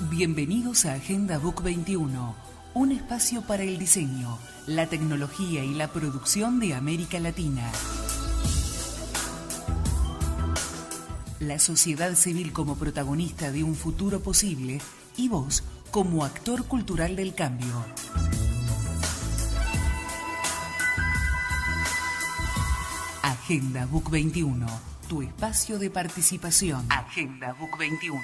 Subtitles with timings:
[0.00, 2.36] Bienvenidos a Agenda Book 21,
[2.74, 7.68] un espacio para el diseño, la tecnología y la producción de América Latina.
[11.40, 14.80] La sociedad civil como protagonista de un futuro posible
[15.16, 17.84] y vos como actor cultural del cambio.
[23.22, 24.64] Agenda Book 21,
[25.08, 26.86] tu espacio de participación.
[26.88, 28.22] Agenda Book 21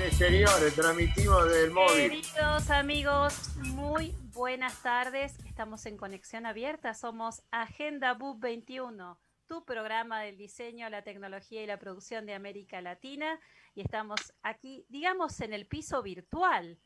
[0.00, 2.10] exteriores, transmitimos del móvil.
[2.10, 5.38] Queridos amigos, muy buenas tardes.
[5.46, 6.92] Estamos en conexión abierta.
[6.94, 12.80] Somos Agenda BUB 21, tu programa del diseño, la tecnología y la producción de América
[12.80, 13.40] Latina.
[13.74, 16.78] Y estamos aquí, digamos, en el piso virtual.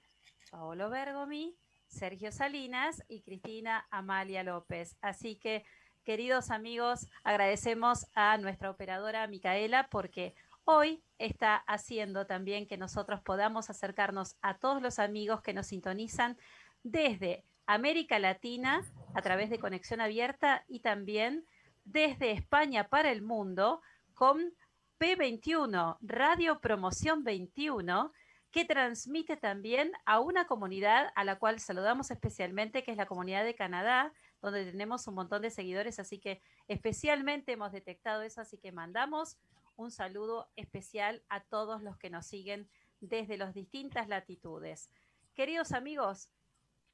[0.50, 4.96] Paolo Bergomi, Sergio Salinas y Cristina Amalia López.
[5.00, 5.64] Así que,
[6.04, 13.70] queridos amigos, agradecemos a nuestra operadora Micaela porque hoy está haciendo también que nosotros podamos
[13.70, 16.36] acercarnos a todos los amigos que nos sintonizan
[16.82, 18.82] desde América Latina
[19.14, 21.46] a través de Conexión Abierta y también
[21.84, 23.80] desde España para el mundo
[24.14, 24.54] con
[24.98, 28.12] P21, Radio Promoción 21,
[28.50, 33.44] que transmite también a una comunidad a la cual saludamos especialmente, que es la comunidad
[33.44, 38.58] de Canadá, donde tenemos un montón de seguidores, así que especialmente hemos detectado eso, así
[38.58, 39.38] que mandamos
[39.80, 42.68] un saludo especial a todos los que nos siguen
[43.00, 44.90] desde las distintas latitudes.
[45.34, 46.30] Queridos amigos,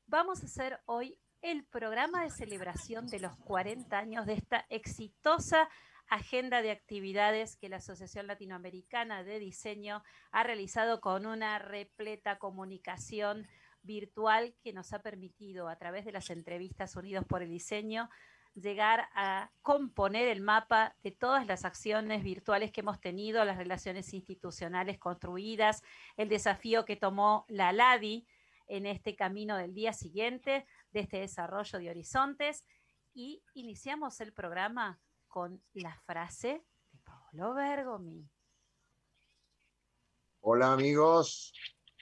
[0.06, 5.68] vamos a hacer hoy el programa de celebración de los 40 años de esta exitosa
[6.08, 13.48] agenda de actividades que la Asociación Latinoamericana de Diseño ha realizado con una repleta comunicación
[13.82, 18.08] virtual que nos ha permitido a través de las entrevistas Unidos por el Diseño
[18.56, 24.12] llegar a componer el mapa de todas las acciones virtuales que hemos tenido, las relaciones
[24.14, 25.82] institucionales construidas,
[26.16, 28.26] el desafío que tomó la LADI
[28.66, 32.64] en este camino del día siguiente, de este desarrollo de horizontes.
[33.14, 38.28] Y iniciamos el programa con la frase de Paolo Bergomi.
[40.40, 41.52] Hola amigos,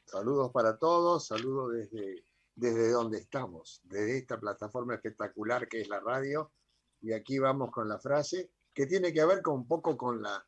[0.04, 6.00] saludos para todos, saludos desde desde donde estamos, desde esta plataforma espectacular que es la
[6.00, 6.52] radio.
[7.00, 10.44] Y aquí vamos con la frase que tiene que ver con un poco con la,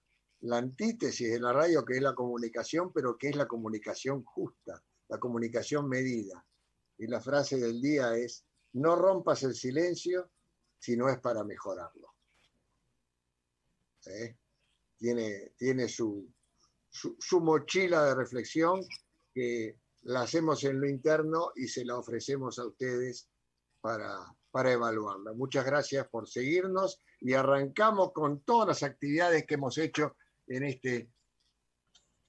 [0.51, 5.19] antítesis de la radio, que es la comunicación, pero que es la comunicación justa, la
[5.19, 6.45] comunicación medida.
[6.99, 10.31] Y la frase del día es, no rompas el silencio
[10.79, 12.15] si no es para mejorarlo.
[14.07, 14.37] ¿Eh?
[14.97, 16.33] Tiene, tiene su,
[16.91, 18.81] su mochila de reflexión
[19.35, 23.29] que la hacemos en lo interno y se la ofrecemos a ustedes
[23.81, 25.33] para, para evaluarla.
[25.33, 30.17] Muchas gracias por seguirnos y arrancamos con todas las actividades que hemos hecho
[30.47, 31.11] en este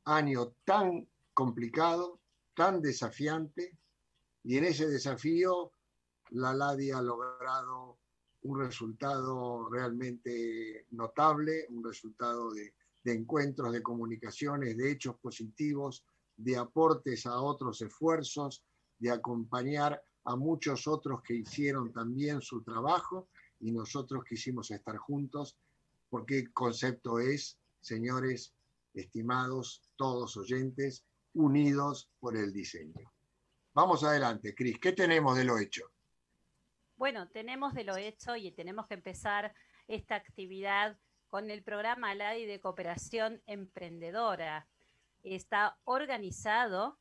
[0.05, 2.19] año tan complicado,
[2.55, 3.77] tan desafiante,
[4.43, 5.71] y en ese desafío
[6.31, 7.99] la LADI ha logrado
[8.41, 12.73] un resultado realmente notable, un resultado de,
[13.03, 16.05] de encuentros, de comunicaciones, de hechos positivos,
[16.37, 18.63] de aportes a otros esfuerzos,
[18.99, 25.57] de acompañar a muchos otros que hicieron también su trabajo y nosotros quisimos estar juntos,
[26.09, 28.53] porque el concepto es, señores,
[28.93, 33.11] estimados, todos oyentes, unidos por el diseño.
[33.73, 35.91] Vamos adelante, Cris, ¿qué tenemos de lo hecho?
[36.95, 39.53] Bueno, tenemos de lo hecho y tenemos que empezar
[39.87, 44.67] esta actividad con el programa LADI de Cooperación Emprendedora
[45.23, 46.99] está organizado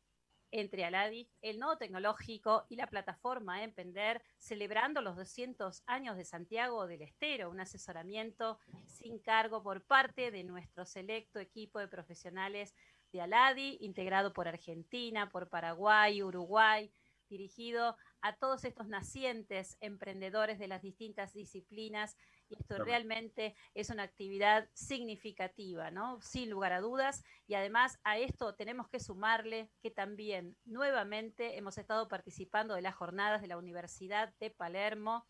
[0.51, 6.87] entre Aladi, el Nodo Tecnológico y la plataforma Emprender, celebrando los 200 años de Santiago
[6.87, 12.75] del Estero, un asesoramiento sin cargo por parte de nuestro selecto equipo de profesionales
[13.13, 16.91] de Aladi, integrado por Argentina, por Paraguay, Uruguay,
[17.29, 22.17] dirigido a todos estos nacientes emprendedores de las distintas disciplinas
[22.49, 26.21] y esto realmente es una actividad significativa, ¿no?
[26.21, 27.25] Sin lugar a dudas.
[27.47, 32.95] Y además a esto tenemos que sumarle que también nuevamente hemos estado participando de las
[32.95, 35.27] jornadas de la Universidad de Palermo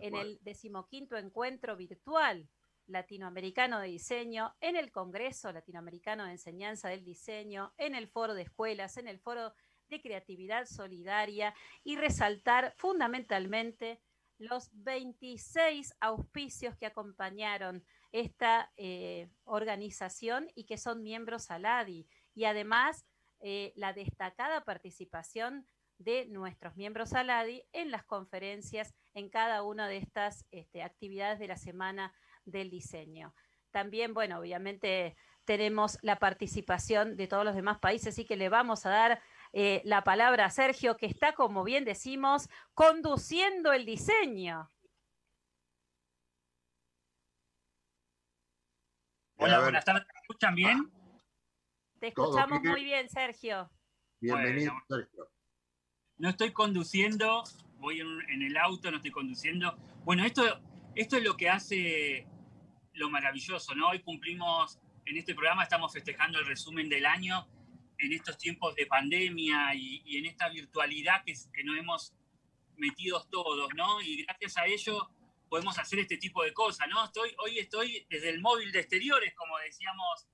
[0.00, 2.48] en el decimoquinto encuentro virtual
[2.86, 8.42] latinoamericano de diseño, en el Congreso Latinoamericano de Enseñanza del Diseño, en el foro de
[8.42, 9.52] escuelas, en el foro
[9.88, 11.54] de creatividad solidaria
[11.84, 14.00] y resaltar fundamentalmente
[14.38, 22.06] los 26 auspicios que acompañaron esta eh, organización y que son miembros ALADI.
[22.34, 23.06] Y además,
[23.40, 25.66] eh, la destacada participación
[25.98, 31.48] de nuestros miembros ALADI en las conferencias en cada una de estas este, actividades de
[31.48, 33.34] la Semana del Diseño.
[33.70, 38.84] También, bueno, obviamente tenemos la participación de todos los demás países, así que le vamos
[38.84, 39.22] a dar
[39.58, 44.70] eh, la palabra a Sergio, que está, como bien decimos, conduciendo el diseño.
[49.38, 50.06] Hola, buenas tardes.
[50.12, 50.92] ¿Me escuchan bien?
[51.98, 53.70] Te escuchamos muy bien, Sergio.
[54.20, 55.30] Bienvenido, Sergio.
[56.18, 57.42] No estoy conduciendo,
[57.78, 59.74] voy en, el auto, no estoy conduciendo.
[60.04, 60.42] Bueno, esto,
[60.94, 62.26] esto es lo que hace
[62.92, 63.88] lo maravilloso, ¿no?
[63.88, 67.48] Hoy cumplimos, en este programa estamos festejando el resumen del año
[67.98, 72.14] en estos tiempos de pandemia y, en esta virtualidad que, que nos hemos
[72.76, 74.00] metido todos, ¿no?
[74.02, 75.10] Y gracias a ello
[75.48, 77.04] podemos hacer este tipo de cosas, ¿no?
[77.04, 80.26] Estoy, hoy estoy desde el móvil de exteriores, como decíamos,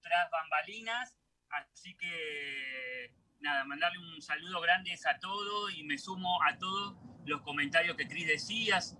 [0.00, 1.16] tras bambalinas,
[1.50, 7.42] así que nada, mandarle un saludo grande a todos y me sumo a todos los
[7.42, 8.96] comentarios que Cris decías,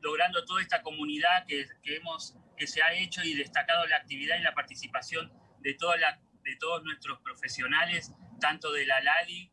[0.00, 4.38] logrando toda esta comunidad que, que, hemos, que se ha hecho y destacado la actividad
[4.38, 9.52] y la participación de, toda la, de todos nuestros profesionales, tanto de la LADI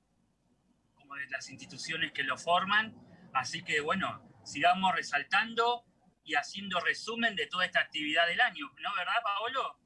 [0.94, 2.96] como de las instituciones que lo forman.
[3.34, 5.84] Así que bueno, sigamos resaltando
[6.24, 8.90] y haciendo resumen de toda esta actividad del año, ¿no?
[8.98, 9.80] ¿Verdad, Paolo?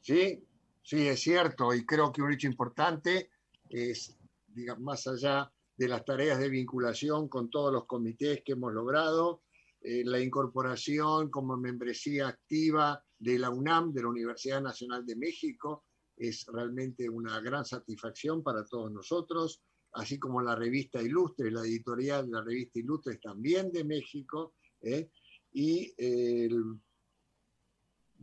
[0.00, 0.42] Sí,
[0.82, 3.30] sí, es cierto, y creo que un hecho importante
[3.68, 4.18] es,
[4.48, 9.42] digamos, más allá de las tareas de vinculación con todos los comités que hemos logrado,
[9.82, 15.84] eh, la incorporación como membresía activa de la UNAM, de la Universidad Nacional de México,
[16.20, 19.62] es realmente una gran satisfacción para todos nosotros
[19.92, 24.54] así como la revista Ilustre, la editorial de la revista Ilustre es también de México,
[24.80, 25.10] ¿eh?
[25.52, 25.92] y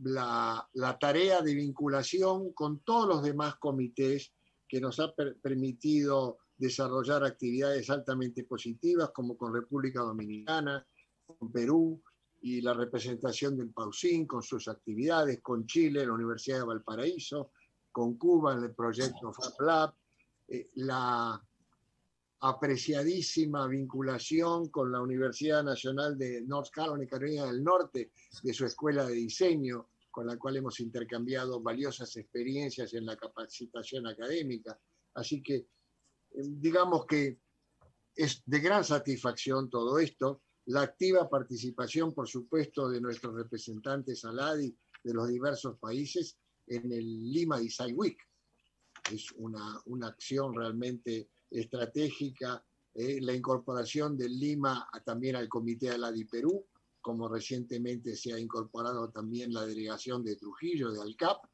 [0.02, 0.68] la,
[0.98, 4.32] tarea de vinculación con todos los demás comités
[4.66, 10.86] que nos ha permitido desarrollar actividades altamente positivas, como con República Dominicana,
[11.26, 12.02] con Perú,
[12.40, 17.50] y la representación del Pausín con sus actividades, con Chile, la Universidad de Valparaíso,
[17.92, 19.94] con Cuba en el proyecto FabLab,
[20.48, 21.42] eh, la
[22.40, 28.12] apreciadísima vinculación con la Universidad Nacional de North Carolina, Carolina del Norte,
[28.42, 34.06] de su escuela de diseño, con la cual hemos intercambiado valiosas experiencias en la capacitación
[34.06, 34.78] académica.
[35.14, 35.66] Así que, eh,
[36.30, 37.40] digamos que
[38.14, 40.42] es de gran satisfacción todo esto.
[40.66, 46.36] La activa participación, por supuesto, de nuestros representantes ALADI de los diversos países
[46.68, 48.18] en el Lima Design Week.
[49.12, 55.98] Es una, una acción realmente estratégica, eh, la incorporación del Lima también al Comité de
[55.98, 56.66] la Di Perú,
[57.00, 61.44] como recientemente se ha incorporado también la delegación de Trujillo, de ALCAP,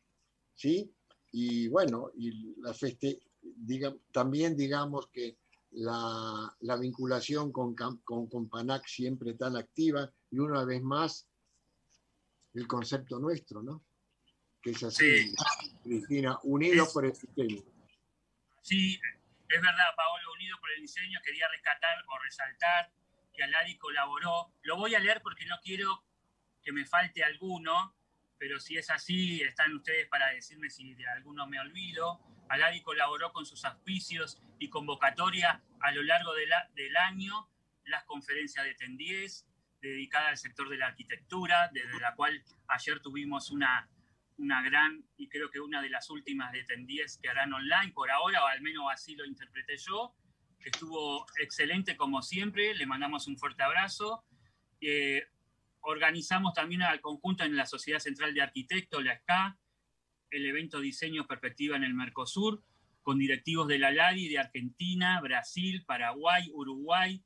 [0.55, 0.91] ¿sí?
[1.33, 5.39] Y bueno, y la feste, diga, también digamos que
[5.73, 11.27] la, la vinculación con, con, con, PANAC siempre tan activa y una vez más
[12.55, 13.85] el concepto nuestro, ¿no?
[14.65, 15.35] Que es así,
[15.83, 17.61] Cristina, unidos por el sistema.
[18.63, 18.99] Sí,
[19.51, 22.91] es verdad, Paolo, unido por el diseño, quería rescatar o resaltar
[23.35, 24.55] que Aladi colaboró.
[24.63, 26.03] Lo voy a leer porque no quiero
[26.63, 27.95] que me falte alguno,
[28.39, 32.21] pero si es así, están ustedes para decirme si de alguno me olvido.
[32.49, 37.51] Aladi colaboró con sus auspicios y convocatoria a lo largo del año,
[37.85, 39.45] las conferencias de TEN10,
[39.83, 43.91] dedicada al sector de la arquitectura, desde la cual ayer tuvimos una
[44.37, 47.93] una gran, y creo que una de las últimas de TEN 10 que harán online
[47.93, 50.15] por ahora, o al menos así lo interpreté yo,
[50.59, 54.25] que estuvo excelente como siempre, le mandamos un fuerte abrazo.
[54.81, 55.27] Eh,
[55.81, 59.59] organizamos también al conjunto en la Sociedad Central de Arquitectos, la SCA,
[60.31, 62.63] el evento Diseño Perspectiva en el Mercosur,
[63.03, 67.23] con directivos de la LADI de Argentina, Brasil, Paraguay, Uruguay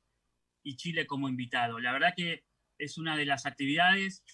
[0.64, 1.78] y Chile como invitado.
[1.78, 2.44] La verdad que
[2.78, 4.24] es una de las actividades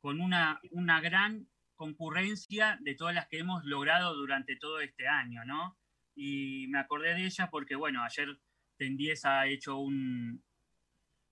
[0.00, 5.44] con una, una gran concurrencia de todas las que hemos logrado durante todo este año,
[5.44, 5.78] ¿no?
[6.14, 8.38] Y me acordé de ella porque, bueno, ayer
[8.76, 10.42] Tendies ha hecho un,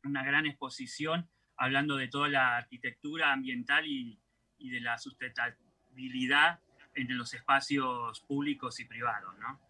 [0.04, 4.20] una gran exposición hablando de toda la arquitectura ambiental y,
[4.58, 6.60] y de la sustentabilidad
[6.94, 9.60] entre los espacios públicos y privados, ¿no?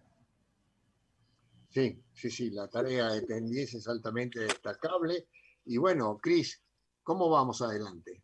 [1.70, 5.26] Sí, sí, sí, la tarea de Tendies es altamente destacable.
[5.66, 6.62] Y bueno, Cris,
[7.02, 8.22] ¿cómo vamos adelante?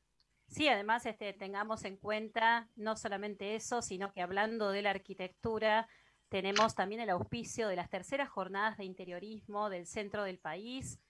[0.55, 5.89] Sí, además este, tengamos en cuenta no solamente eso, sino que hablando de la arquitectura,
[6.29, 11.01] tenemos también el auspicio de las terceras jornadas de interiorismo del centro del país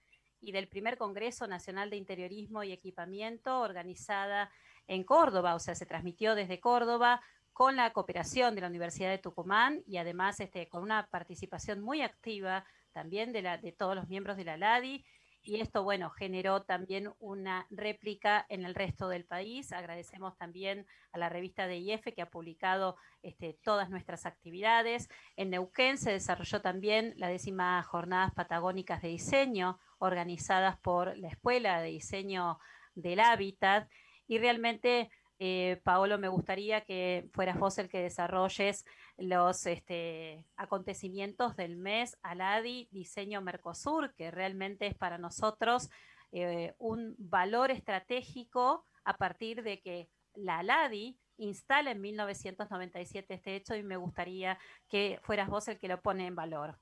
[0.41, 4.49] y del primer Congreso Nacional de Interiorismo y Equipamiento organizada
[4.87, 7.21] en Córdoba, o sea, se transmitió desde Córdoba
[7.53, 12.01] con la cooperación de la Universidad de Tucumán y además este, con una participación muy
[12.01, 15.05] activa también de, todos los miembros de la LADI
[15.45, 19.71] y esto, bueno, generó también una réplica en el resto del país.
[19.71, 25.07] Agradecemos también a la revista de IF que ha publicado este, todas nuestras actividades.
[25.35, 31.79] En Neuquén se desarrolló también la décima Jornadas Patagónicas de Diseño, organizadas por la Escuela
[31.79, 32.57] de Diseño
[32.95, 33.87] del Hábitat.
[34.27, 38.85] Y realmente eh, Paolo, me gustaría que fueras vos el que desarrolles
[39.17, 45.89] los este, acontecimientos del mes Aladi Diseño Mercosur, que realmente es para nosotros
[46.31, 53.75] eh, un valor estratégico a partir de que la Aladi instala en 1997 este hecho
[53.75, 56.77] y me gustaría que fueras vos el que lo pone en valor.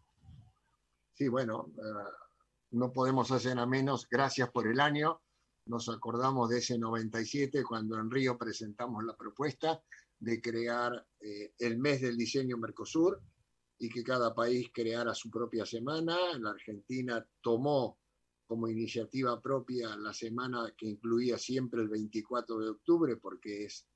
[1.14, 2.12] Sí, bueno, eh,
[2.72, 5.22] no podemos hacer a menos, gracias por el año,
[5.66, 9.82] nos acordamos de ese 97 cuando en Río presentamos la propuesta
[10.20, 13.22] de crear eh, el mes del diseño Mercosur
[13.80, 16.18] y que cada país creara su propia semana.
[16.40, 18.00] La Argentina tomó
[18.46, 23.88] como iniciativa propia la semana que incluía siempre el 24 de octubre porque es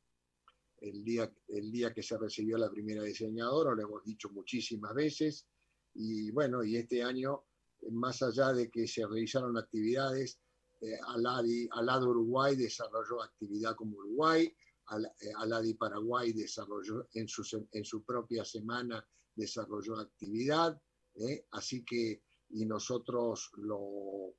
[0.80, 5.48] el día, el día que se recibió la primera diseñadora, lo hemos dicho muchísimas veces.
[5.94, 7.44] Y bueno, y este año,
[7.92, 10.40] más allá de que se realizaron actividades,
[10.80, 11.68] eh, Aladi,
[12.04, 19.06] Uruguay desarrolló actividad como Uruguay, eh, Aladi Paraguay desarrolló en su, en su propia semana
[19.36, 20.80] desarrolló actividad,
[21.16, 24.36] eh, así que y nosotros lo,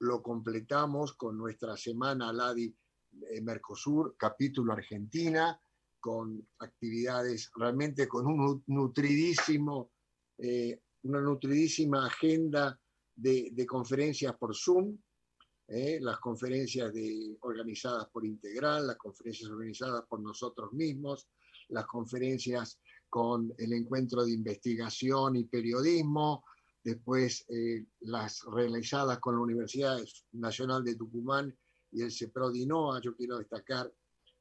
[0.00, 2.74] lo completamos con nuestra semana Aladi
[3.42, 5.60] Mercosur, capítulo Argentina,
[5.98, 9.90] con actividades realmente con un nutridísimo,
[11.02, 12.78] una nutridísima agenda
[13.16, 14.96] de, de, conferencias por Zoom,
[15.68, 15.98] ¿eh?
[16.00, 21.28] las conferencias de, organizadas por Integral, las conferencias organizadas por nosotros mismos,
[21.68, 26.44] las conferencias con el encuentro de investigación y periodismo,
[26.82, 29.98] después eh, las realizadas con la Universidad
[30.32, 31.56] Nacional de Tucumán
[31.90, 33.00] y el CEPRODINOA.
[33.00, 33.90] Yo quiero destacar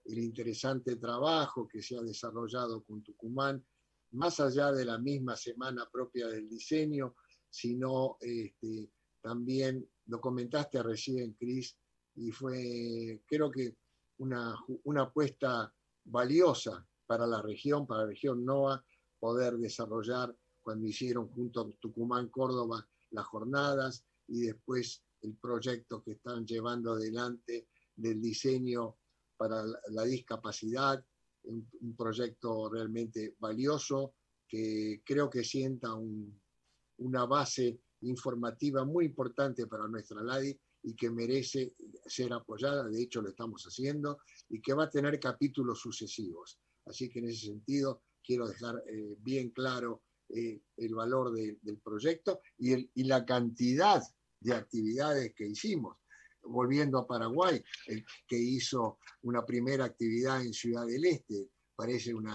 [0.05, 3.65] el interesante trabajo que se ha desarrollado con Tucumán,
[4.11, 7.15] más allá de la misma semana propia del diseño,
[7.49, 8.91] sino este,
[9.23, 11.75] también lo comentaste recién, Cris,
[12.15, 13.75] y fue, creo que,
[14.17, 15.73] una, una apuesta
[16.05, 18.85] valiosa para la región, para la región NOA,
[19.19, 26.11] poder desarrollar cuando hicieron junto a Tucumán, Córdoba, las jornadas y después el proyecto que
[26.11, 28.97] están llevando adelante del diseño
[29.37, 31.03] para la discapacidad,
[31.43, 34.15] un, proyecto realmente valioso
[34.47, 35.89] que creo que sienta
[36.97, 41.73] una base informativa muy importante para nuestra LADI y que merece
[42.05, 44.19] ser apoyada, de hecho lo estamos haciendo,
[44.49, 46.59] y que va a tener capítulos sucesivos.
[46.85, 52.41] Así que en ese sentido quiero dejar eh, bien claro eh, el valor del proyecto
[52.57, 54.01] y, la cantidad
[54.39, 55.97] de actividades que hicimos.
[56.45, 57.63] Volviendo a Paraguay,
[58.27, 62.33] que hizo una primera actividad en Ciudad del Este, parece una,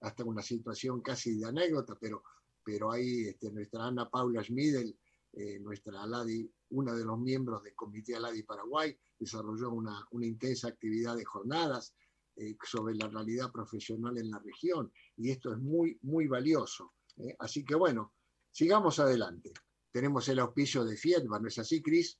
[0.00, 2.22] hasta una situación casi de anécdota, pero
[2.66, 4.98] pero ahí este, nuestra Ana Paula Schmidel,
[5.34, 11.14] eh, nuestra Aladi, una de los miembros del Comité Aladi Paraguay, desarrolló una, intensa actividad
[11.14, 11.94] de jornadas
[12.34, 16.94] eh, sobre la realidad profesional en la región, y esto es muy, muy valioso.
[17.18, 17.36] ¿eh?
[17.38, 18.14] Así que bueno,
[18.50, 19.52] sigamos adelante.
[19.92, 22.18] Tenemos el auspicio de FIEDBA, ¿no es así, Cris?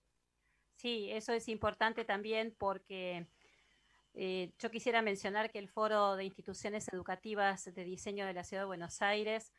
[0.77, 3.27] Sí, eso es importante también porque
[4.15, 8.69] yo quisiera mencionar que el Foro de Instituciones Educativas de Diseño de la Ciudad de
[8.69, 9.53] Buenos Aires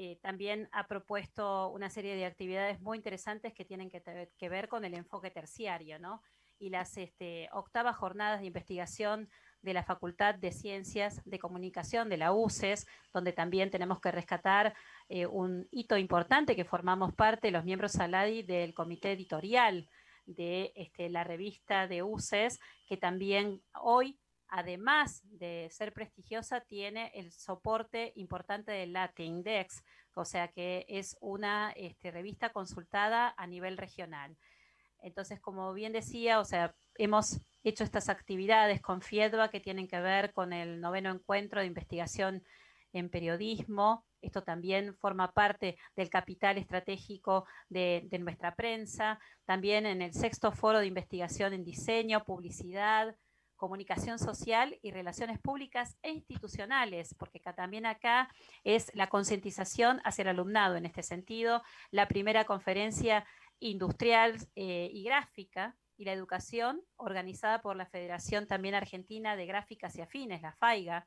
[0.00, 4.84] eh, también ha propuesto una serie de actividades muy interesantes que tienen que, ver con
[4.84, 6.22] el enfoque terciario, ¿no?
[6.60, 9.28] Y las este, octavas jornadas de investigación
[9.60, 14.72] de la Facultad de Ciencias de Comunicación de la UCES, donde también tenemos que rescatar
[15.08, 19.88] eh, un hito importante que formamos parte, los miembros Saladi, del comité editorial
[20.26, 24.16] de este, la revista de UCES, que también hoy
[24.48, 31.70] además de ser prestigiosa, tiene el soporte importante del Latindex, o sea que es una
[31.72, 34.36] este, revista consultada a nivel regional.
[35.00, 40.00] Entonces, como bien decía, o sea, hemos hecho estas actividades con FIEDBA que tienen que
[40.00, 42.42] ver con el noveno encuentro de investigación
[42.92, 44.04] en periodismo.
[44.20, 49.20] Esto también forma parte del capital estratégico de, de nuestra prensa.
[49.44, 53.14] También en el sexto foro de investigación en diseño, publicidad,
[53.58, 58.30] comunicación social y relaciones públicas e institucionales, porque también acá
[58.64, 63.26] es la concientización hacia el alumnado en este sentido, la primera conferencia
[63.60, 69.96] industrial eh, y gráfica y la educación organizada por la Federación también Argentina de Gráficas
[69.96, 71.06] y Afines, la FAIGA,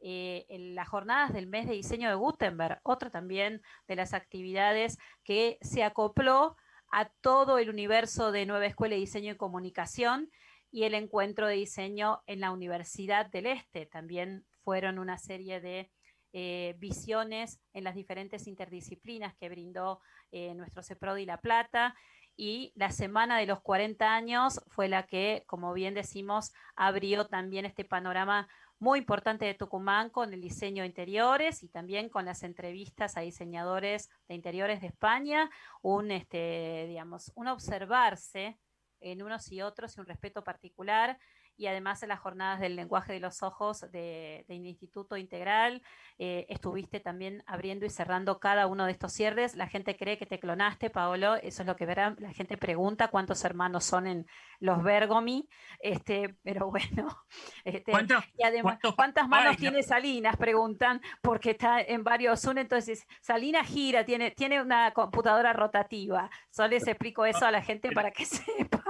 [0.00, 4.98] eh, en las jornadas del mes de diseño de Gutenberg, otra también de las actividades
[5.22, 6.56] que se acopló
[6.90, 10.30] a todo el universo de Nueva Escuela de Diseño y Comunicación
[10.72, 13.84] y el encuentro de diseño en la Universidad del Este.
[13.84, 15.92] También fueron una serie de
[16.32, 20.00] eh, visiones en las diferentes interdisciplinas que brindó
[20.32, 21.94] eh, nuestro CEPRODI La Plata.
[22.34, 27.66] Y la semana de los 40 años fue la que, como bien decimos, abrió también
[27.66, 28.48] este panorama
[28.78, 33.20] muy importante de Tucumán con el diseño de interiores y también con las entrevistas a
[33.20, 35.50] diseñadores de interiores de España,
[35.82, 38.58] un, este, digamos, un observarse
[39.02, 41.18] en unos y otros y un respeto particular
[41.56, 45.82] y además en las jornadas del lenguaje de los ojos del de Instituto Integral.
[46.18, 49.56] Eh, estuviste también abriendo y cerrando cada uno de estos cierres.
[49.56, 52.16] La gente cree que te clonaste, Paolo, eso es lo que verán.
[52.18, 54.26] La gente pregunta cuántos hermanos son en
[54.60, 55.48] los Bergomi,
[55.80, 57.08] este, pero bueno.
[57.64, 57.92] Este,
[58.36, 60.36] y además, ¿cuántas manos tiene Salinas?
[60.36, 62.58] Preguntan, porque está en varios Zoom.
[62.58, 66.30] Entonces, Salinas gira, tiene, tiene una computadora rotativa.
[66.50, 68.82] Solo les explico eso a la gente para que sepa.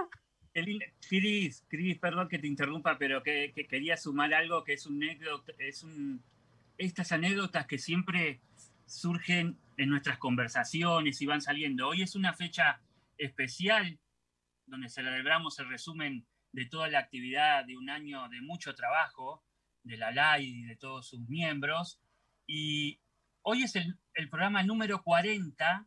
[0.52, 5.52] Cris, Cris, perdón que te interrumpa, pero que, quería sumar algo que es un anécdota,
[5.58, 5.86] es
[6.76, 8.40] estas anécdotas que siempre
[8.86, 11.88] surgen en nuestras conversaciones y van saliendo.
[11.88, 12.80] Hoy es una fecha
[13.16, 13.98] especial
[14.66, 19.42] donde celebramos el resumen de toda la actividad de un año de mucho trabajo
[19.84, 21.98] de la LAI y de todos sus miembros.
[22.46, 23.00] Y
[23.40, 25.86] hoy es el, el programa número 40,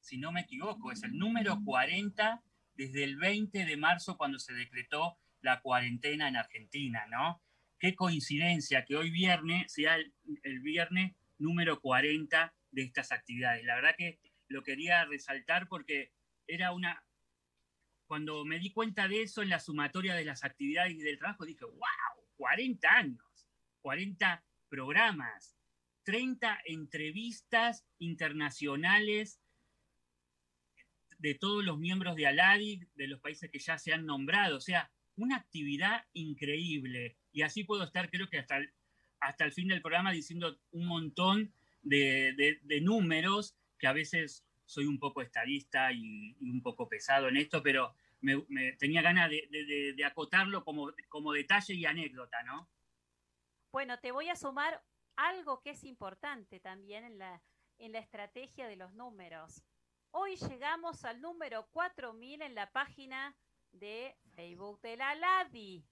[0.00, 2.42] si no me equivoco, es el número 40
[2.76, 7.42] desde el 20 de marzo cuando se decretó la cuarentena en Argentina, ¿no?
[7.78, 13.64] Qué coincidencia que hoy viernes sea el, viernes número 40 de estas actividades.
[13.64, 14.18] La verdad que
[14.48, 16.12] lo quería resaltar porque
[16.46, 17.02] era una...
[18.06, 21.44] Cuando me di cuenta de eso en la sumatoria de las actividades y del trabajo,
[21.44, 23.48] dije, wow, 40 años,
[23.82, 25.56] 40 programas,
[26.04, 29.40] 30 entrevistas internacionales
[31.18, 34.56] de todos los miembros de Aladi, de los países que ya se han nombrado.
[34.56, 37.16] O sea, una actividad increíble.
[37.32, 38.72] Y así puedo estar, creo que hasta el,
[39.20, 44.98] hasta el fin del programa, diciendo un montón de, números, que a veces soy un
[44.98, 50.92] poco estadista y, un poco pesado en esto, pero me, tenía ganas de, acotarlo como,
[51.08, 52.68] como detalle y anécdota, ¿no?
[53.72, 54.82] Bueno, te voy a sumar
[55.16, 57.42] algo que es importante también en la,
[57.78, 59.62] en la estrategia de los números.
[60.18, 63.36] Hoy llegamos al número 4000 en la página
[63.72, 65.84] de Facebook de la LADI.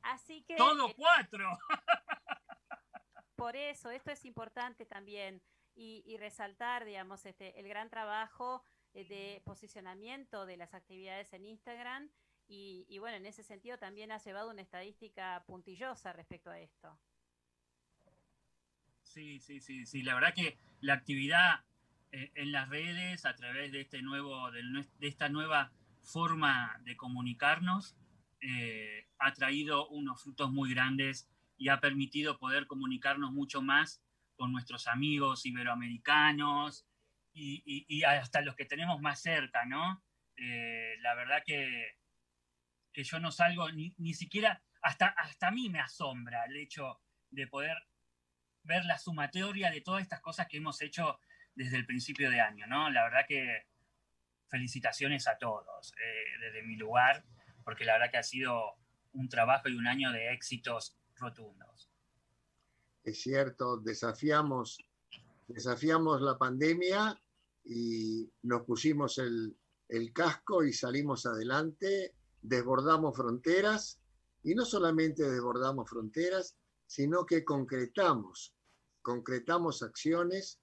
[0.00, 0.56] Así que.
[0.56, 1.46] Todo eh, cuatro.
[3.36, 5.42] Por eso, esto es importante también.
[5.76, 8.64] Y, resaltar, digamos, este, el gran trabajo
[8.94, 12.10] eh, de posicionamiento de las actividades en Instagram.
[12.48, 16.98] Y, y bueno, en ese sentido también ha llevado una estadística puntillosa respecto a esto.
[19.02, 20.02] Sí, sí, sí, sí.
[20.02, 21.62] La verdad que la actividad
[22.12, 24.62] eh, en las redes a través de, este nuevo, de,
[25.00, 27.96] esta nueva forma de comunicarnos
[28.40, 34.02] eh, ha traído unos frutos muy grandes y ha permitido poder comunicarnos mucho más
[34.34, 36.86] con nuestros amigos iberoamericanos
[37.32, 40.02] y, hasta los que tenemos más cerca, ¿no?
[40.36, 41.98] Eh, la verdad que,
[42.92, 47.00] que yo no salgo ni, ni, siquiera, hasta, hasta a mí me asombra el hecho
[47.30, 47.76] de poder
[48.64, 51.20] ver la sumatoria de todas estas cosas que hemos hecho
[51.54, 52.90] desde el principio de año, ¿no?
[52.90, 53.66] La verdad que
[54.48, 57.24] felicitaciones a todos eh, desde mi lugar,
[57.64, 58.74] porque la verdad que ha sido
[59.12, 61.90] un trabajo y un año de éxitos rotundos.
[63.04, 64.78] Es cierto, desafiamos,
[65.48, 67.20] desafiamos la pandemia
[67.64, 69.56] y nos pusimos el,
[69.88, 74.00] el casco y salimos adelante, desbordamos fronteras
[74.42, 78.54] y no solamente desbordamos fronteras, sino que concretamos,
[79.02, 80.60] concretamos acciones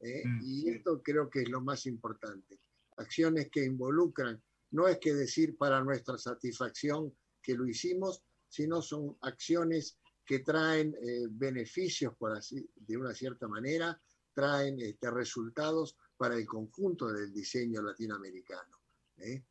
[0.00, 0.22] ¿eh?
[0.24, 0.40] Mm.
[0.42, 2.60] Y esto creo que es lo más importante.
[2.96, 9.16] Acciones que involucran, no es que decir para nuestra satisfacción que lo hicimos, sino son
[9.22, 14.00] acciones que traen eh, beneficios, por así, de una cierta manera,
[14.32, 18.78] traen este, resultados para el conjunto del diseño latinoamericano.
[19.18, 19.44] ¿eh?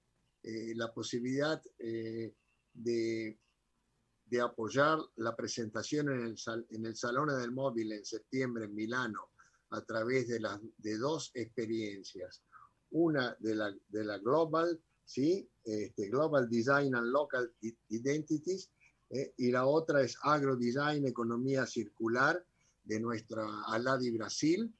[0.76, 2.36] la posibilidad de,
[2.74, 9.33] de, apoyar la presentación en el, en el Salón del Móvil en septiembre en Milano
[9.74, 12.44] a través de, las, de dos experiencias.
[12.92, 15.50] Una de la, de la Global, ¿sí?
[15.64, 17.52] Este, Global Design and Local
[17.90, 18.70] Identities,
[19.10, 19.34] ¿eh?
[19.38, 22.44] y la otra es Agro Design, Economía Circular,
[22.84, 24.72] de nuestra Aladi Brasil,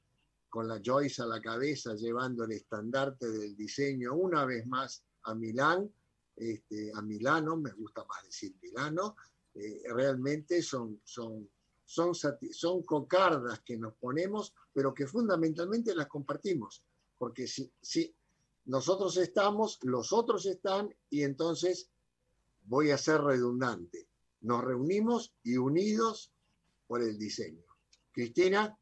[0.48, 5.34] con la Joyce a la cabeza, llevando el estandarte del diseño una vez más a
[5.34, 5.90] Milán,
[6.36, 9.16] este, a Milano, me gusta más decir Milano,
[9.54, 11.48] eh, realmente son, son
[11.84, 16.84] son, son cocardas que nos ponemos, pero que fundamentalmente las compartimos.
[17.18, 18.14] Porque si, si,
[18.66, 21.90] nosotros estamos, los otros están, y entonces
[22.62, 24.08] voy a ser redundante.
[24.40, 26.32] Nos reunimos y unidos
[26.86, 27.64] por el diseño.
[28.12, 28.78] Cristina.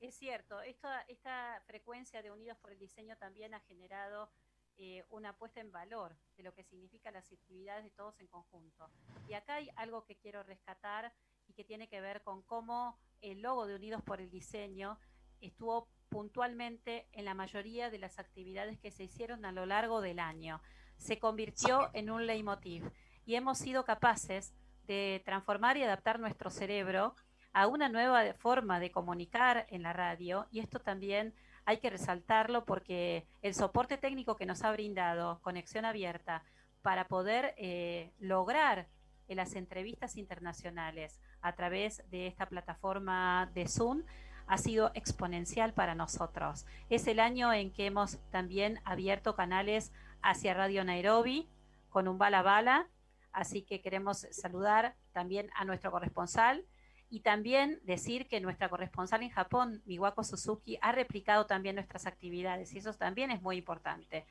[0.00, 4.30] Es cierto, esta, esta frecuencia de Unidos por el Diseño también ha generado
[4.78, 8.90] eh, una puesta en valor de lo que significan las actividades de todos en conjunto.
[9.28, 11.12] Y acá hay algo que quiero rescatar
[11.50, 14.98] y que tiene que ver con cómo el logo de Unidos por el Diseño
[15.40, 20.20] estuvo puntualmente en la mayoría de las actividades que se hicieron a lo largo del
[20.20, 20.62] año.
[20.96, 22.90] Se convirtió en un leitmotiv
[23.26, 24.54] y hemos sido capaces
[24.86, 27.16] de transformar y adaptar nuestro cerebro
[27.52, 31.34] a una nueva forma de comunicar en la radio y esto también
[31.64, 36.44] hay que resaltarlo porque el soporte técnico que nos ha brindado Conexión Abierta
[36.82, 38.88] para poder eh, lograr
[39.26, 44.02] en las entrevistas internacionales a través de esta plataforma de Zoom
[44.46, 46.66] ha sido exponencial para nosotros.
[46.88, 51.48] Es el año en que hemos también abierto canales hacia Radio Nairobi
[51.88, 52.88] con un bala bala,
[53.32, 56.64] así que queremos saludar también a nuestro corresponsal
[57.10, 62.72] y también decir que nuestra corresponsal en Japón, Miwako Suzuki, ha replicado también nuestras actividades
[62.72, 64.26] y eso también es muy importante.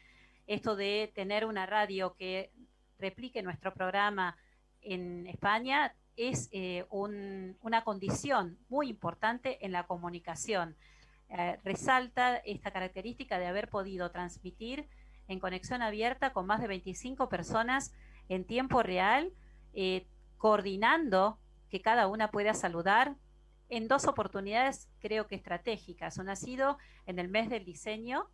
[0.48, 2.52] Esto de tener una radio que
[2.98, 4.38] replique nuestro programa
[4.82, 10.76] en España es eh, una condición muy importante en la comunicación.
[11.30, 14.86] Eh, resalta esta característica de haber podido transmitir
[15.30, 17.94] en conexión abierta con más de 25 personas
[18.28, 19.32] en tiempo real,
[19.74, 23.16] eh, coordinando que cada una pueda saludar
[23.70, 26.18] en dos oportunidades creo que estratégicas.
[26.18, 28.28] Una ha sido en el mes del diseño,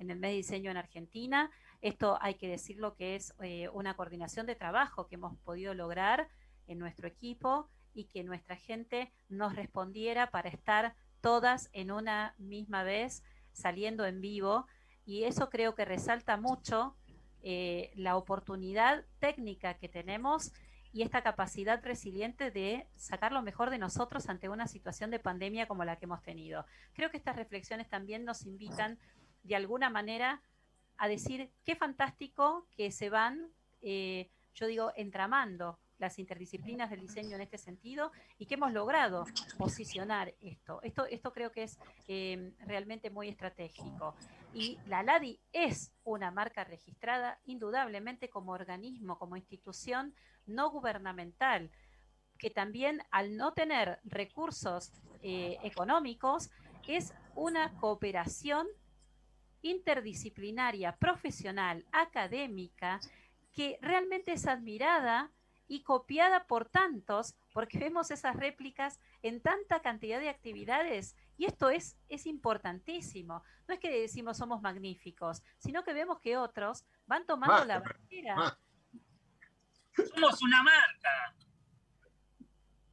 [0.00, 1.52] en el mes de diseño en Argentina.
[1.82, 6.28] Esto hay que decirlo que es eh, una coordinación de trabajo que hemos podido lograr
[6.68, 12.84] en nuestro equipo y que nuestra gente nos respondiera para estar todas en una misma
[12.84, 14.66] vez saliendo en vivo.
[15.04, 16.96] Y eso creo que resalta mucho
[17.42, 20.52] eh, la oportunidad técnica que tenemos
[20.92, 25.66] y esta capacidad resiliente de sacar lo mejor de nosotros ante una situación de pandemia
[25.66, 26.64] como la que hemos tenido.
[26.94, 28.98] Creo que estas reflexiones también nos invitan
[29.42, 30.42] de alguna manera
[30.96, 33.50] a decir qué fantástico que se van,
[33.82, 39.26] eh, yo digo, entramando las interdisciplinas del diseño en este sentido y que hemos logrado
[39.56, 40.80] posicionar esto.
[40.82, 44.14] Esto, esto creo que es eh, realmente muy estratégico.
[44.54, 50.14] Y la LADI es una marca registrada indudablemente como organismo, como institución
[50.46, 51.70] no gubernamental,
[52.38, 56.50] que también al no tener recursos eh, económicos
[56.88, 58.66] es una cooperación
[59.60, 62.98] interdisciplinaria, profesional, académica,
[63.52, 65.30] que realmente es admirada
[65.68, 71.70] y copiada por tantos, porque vemos esas réplicas en tanta cantidad de actividades y esto
[71.70, 73.44] es, es importantísimo.
[73.68, 78.58] No es que decimos somos magníficos, sino que vemos que otros van tomando la bandera.
[80.14, 81.36] Somos una marca.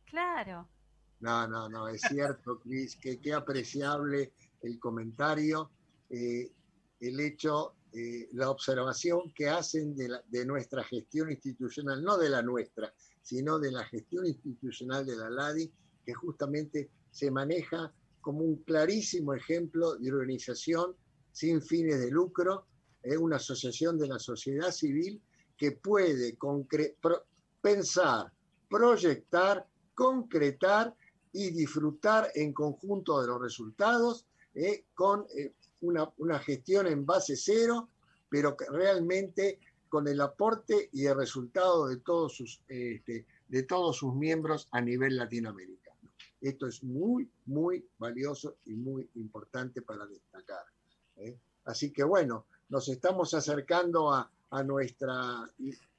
[0.06, 0.70] Claro.
[1.20, 5.72] No, no, no, es cierto, Cris, que qué apreciable el comentario,
[6.10, 6.52] eh,
[7.00, 12.42] el hecho, eh, la observación que hacen de, de nuestra gestión institucional, no de la
[12.42, 15.72] nuestra, sino de la gestión institucional de la LADI,
[16.06, 20.96] que justamente se maneja como un clarísimo ejemplo de organización
[21.32, 22.66] sin fines de lucro,
[23.02, 25.22] es una asociación de la sociedad civil
[25.58, 26.38] que puede
[27.62, 28.32] pensar,
[28.70, 30.94] proyectar, concretar
[31.32, 35.54] y disfrutar en conjunto de los resultados eh, con eh,
[35.88, 37.90] una, una, gestión en base cero,
[38.30, 43.98] pero que realmente con el aporte y el resultado de todos sus, este, de todos
[43.98, 46.12] sus miembros a nivel latinoamericano.
[46.42, 50.66] Esto es muy, muy valioso y muy importante para destacar.
[51.18, 51.38] ¿eh?
[51.66, 54.30] Así que bueno, nos estamos acercando a,
[54.64, 55.50] nuestra,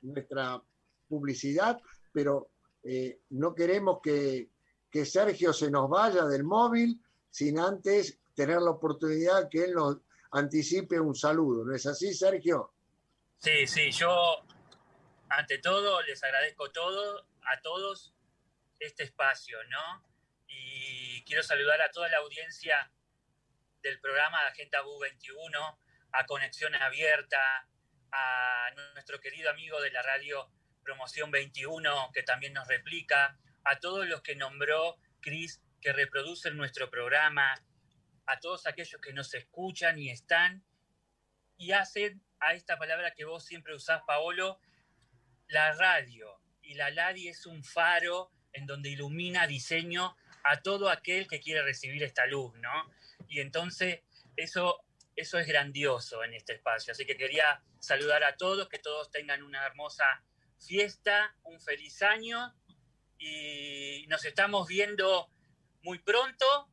[0.01, 0.62] nuestra
[1.09, 1.79] publicidad,
[2.11, 2.49] pero
[2.83, 4.49] eh, no queremos que,
[4.90, 6.99] que, Sergio se nos vaya del móvil
[7.31, 9.96] sin antes tener la oportunidad que él nos
[10.31, 11.64] anticipe un saludo.
[11.64, 12.72] ¿No es así, Sergio?
[13.38, 14.44] Sí, sí, yo
[15.29, 18.14] ante todo les agradezco todo a todos
[18.79, 20.07] este espacio, ¿no?
[20.49, 22.90] y quiero saludar a toda la audiencia
[23.83, 25.81] del programa de Agenda BU 21,
[26.12, 27.68] a Conexión Abierta,
[28.12, 30.51] a nuestro querido amigo de la radio
[30.83, 36.88] Promoción 21, que también nos replica, a todos los que nombró Cris, que reproducen nuestro
[36.90, 37.55] programa,
[38.27, 40.65] a todos aquellos que nos escuchan y están
[41.57, 44.61] y hacen a esta palabra que vos siempre usás, Paolo,
[45.49, 46.41] la radio.
[46.62, 51.62] Y la LADI es un faro en donde ilumina diseño a todo aquel que quiere
[51.62, 52.91] recibir esta luz, ¿no?
[53.29, 54.01] Y entonces
[54.37, 54.87] eso
[55.17, 56.93] eso es grandioso en este espacio.
[56.93, 60.05] Así que quería saludar a todos, que todos tengan una hermosa
[60.59, 62.55] fiesta, un feliz año
[63.19, 65.31] y nos estamos viendo
[65.83, 66.69] muy pronto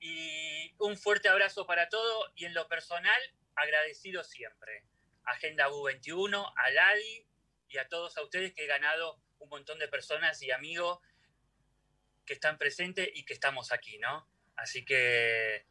[0.00, 3.20] y un fuerte abrazo para todos y en lo personal
[3.54, 4.84] agradecido siempre.
[5.24, 7.26] Agenda U21, a Ladi
[7.68, 11.00] y a todos a ustedes que he ganado un montón de personas y amigos
[12.24, 14.28] que están presentes y que estamos aquí, ¿no?
[14.56, 15.66] Así que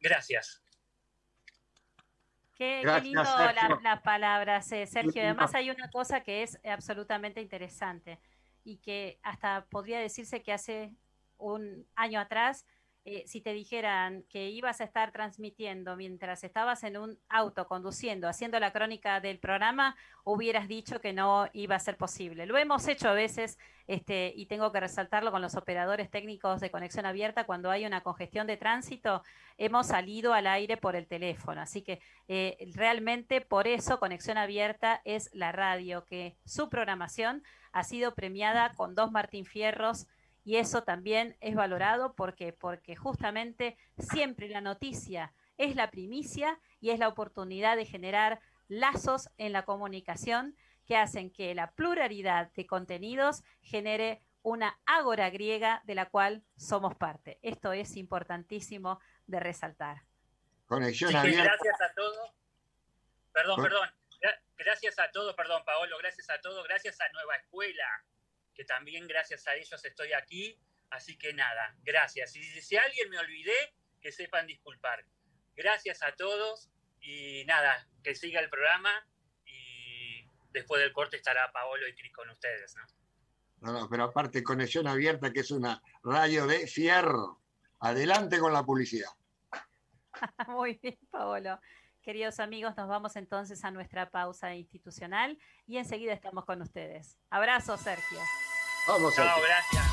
[0.00, 0.62] gracias.
[2.56, 3.22] Qué, lindo
[3.82, 5.22] las palabras, Sergio.
[5.22, 8.18] Además hay una cosa que es absolutamente interesante
[8.64, 10.92] y que hasta podría decirse que hace
[11.36, 12.66] un año atrás
[13.10, 18.28] eh, si te dijeran que ibas a estar transmitiendo mientras estabas en un auto conduciendo,
[18.28, 22.44] haciendo la crónica del programa, hubieras dicho que no iba a ser posible.
[22.44, 26.70] Lo hemos hecho a veces, este, y tengo que resaltarlo con los operadores técnicos de
[26.70, 29.22] conexión abierta, cuando hay una congestión de tránsito,
[29.56, 31.62] hemos salido al aire por el teléfono.
[31.62, 37.42] Así que eh, realmente por eso Conexión Abierta es la radio, que su programación
[37.72, 40.06] ha sido premiada con dos Martín Fierros
[40.48, 46.88] y eso también es valorado porque, porque justamente siempre la noticia es la primicia y
[46.88, 50.56] es la oportunidad de generar lazos en la comunicación
[50.86, 56.94] que hacen que la pluralidad de contenidos genere una ágora griega de la cual somos
[56.94, 57.38] parte.
[57.42, 60.04] Esto es importantísimo de resaltar.
[60.64, 62.32] Conexión Gracias a todos.
[63.34, 63.88] Perdón, perdón.
[64.56, 67.84] Gracias a todos, perdón, Paolo, gracias a todos, gracias a Nueva Escuela,
[68.58, 70.58] que también gracias a ellos estoy aquí.
[70.90, 72.34] Así que nada, gracias.
[72.34, 75.04] Y si alguien me olvidé, que sepan disculpar.
[75.54, 76.68] Gracias a todos
[77.00, 78.90] y nada, que siga el programa
[79.44, 82.82] y después del corte estará Paolo y Cris con ustedes, ¿no?
[83.60, 87.40] No, no, pero aparte, conexión abierta, que es una radio de fierro.
[87.78, 89.10] Adelante con la publicidad.
[90.48, 91.60] Muy bien, Paolo.
[92.08, 97.18] Queridos amigos, nos vamos entonces a nuestra pausa institucional y enseguida estamos con ustedes.
[97.28, 98.18] Abrazo, Sergio.
[98.86, 99.34] Vamos, Sergio.
[99.46, 99.84] gracias.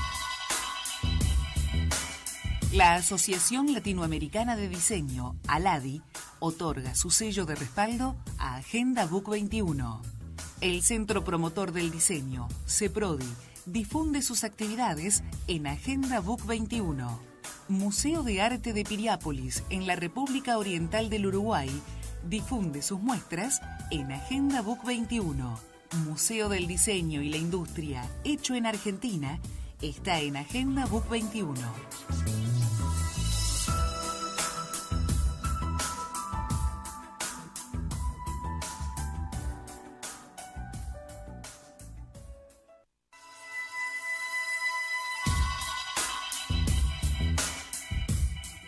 [2.72, 6.02] La Asociación Latinoamericana de Diseño, ALADI,
[6.40, 10.02] otorga su sello de respaldo a Agenda Book 21.
[10.62, 13.28] El centro promotor del diseño, CEPRODI,
[13.66, 17.36] difunde sus actividades en Agenda Book 21.
[17.68, 21.70] Museo de Arte de Piriápolis, en la República Oriental del Uruguay,
[22.28, 23.62] difunde sus muestras
[23.92, 25.60] en Agenda Book 21.
[26.06, 29.40] Museo del Diseño y la Industria, hecho en Argentina,
[29.82, 31.54] está en Agenda Book 21.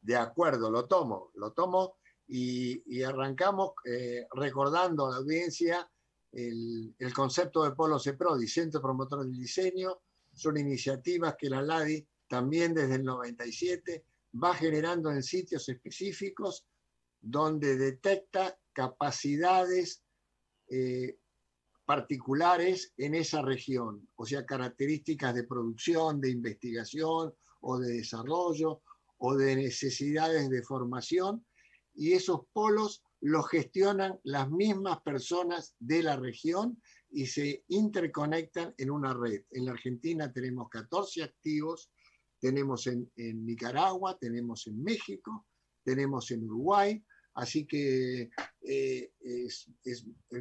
[0.04, 1.96] De acuerdo, lo tomo, lo tomo
[2.28, 5.90] y, arrancamos eh, recordando a la audiencia
[6.30, 10.02] el, concepto de Polo CEPRODI, Centro Promotor del Diseño.
[10.34, 14.04] Son iniciativas que la LADI también desde el 97
[14.42, 16.66] va generando en sitios específicos
[17.18, 20.02] donde detecta capacidades
[20.68, 21.16] eh,
[21.86, 28.82] particulares en esa región, o sea, características de producción, de investigación o de desarrollo
[29.26, 31.46] o de necesidades de formación,
[31.94, 36.78] y esos polos los gestionan las mismas personas de la región
[37.10, 39.44] y se interconectan en una red.
[39.50, 41.90] En la Argentina tenemos 14 activos,
[42.38, 45.46] tenemos en, Nicaragua, tenemos en México,
[45.82, 48.28] tenemos en Uruguay, así que
[48.60, 49.70] eh, es,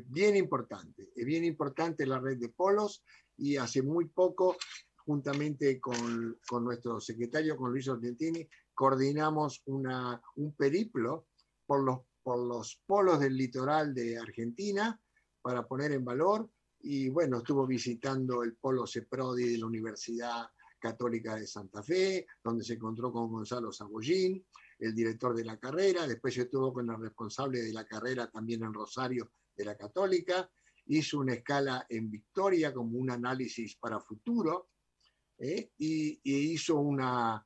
[0.07, 3.01] bien importante, es bien importante la red de polos
[3.37, 4.57] y hace muy poco,
[5.05, 11.27] juntamente con, nuestro secretario, con Luis Argentini, coordinamos una, un periplo
[11.65, 14.99] por los, por los polos del litoral de Argentina
[15.41, 16.49] para poner en valor.
[16.79, 20.47] Y bueno, estuvo visitando el Polo CEPRODI de la Universidad
[20.79, 24.45] Católica de Santa Fe, donde se encontró con Gonzalo Sabollín,
[24.79, 28.73] el director de la carrera, después estuvo con el responsable de la carrera también en
[28.73, 30.49] Rosario de la Católica,
[30.87, 34.71] hizo una escala en Victoria como un análisis para futuro
[35.37, 35.71] ¿eh?
[35.77, 37.45] y, hizo una,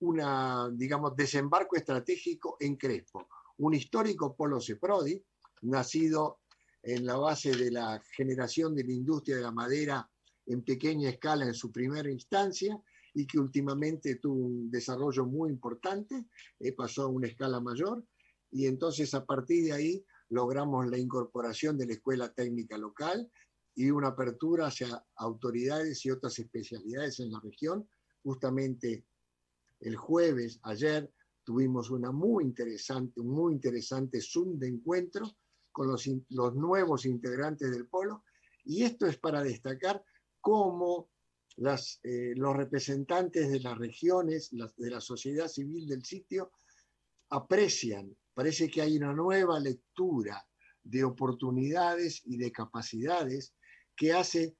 [0.00, 3.28] una, digamos, desembarco estratégico en Crespo,
[3.58, 5.22] un histórico polo CEPRODI,
[5.62, 6.40] nacido
[6.82, 10.08] en la base de la generación de la industria de la madera
[10.46, 12.80] en pequeña escala en su primera instancia
[13.14, 16.26] y que últimamente tuvo un desarrollo muy importante,
[16.60, 18.04] eh, pasó a una escala mayor
[18.50, 23.30] y entonces a partir de ahí logramos la incorporación de la escuela técnica local
[23.74, 27.88] y una apertura hacia autoridades y otras especialidades en la región.
[28.22, 29.04] Justamente
[29.80, 31.10] el jueves, ayer,
[31.44, 35.30] tuvimos una muy interesante, un muy interesante Zoom de encuentro
[35.70, 36.06] con los,
[36.54, 38.24] nuevos integrantes del polo.
[38.64, 40.02] Y esto es para destacar
[40.40, 41.10] cómo
[42.02, 46.52] eh, los representantes de las regiones, de la sociedad civil del sitio,
[47.30, 50.44] aprecian, parece que hay una nueva lectura
[50.82, 53.54] de oportunidades y de capacidades
[53.94, 54.56] que hace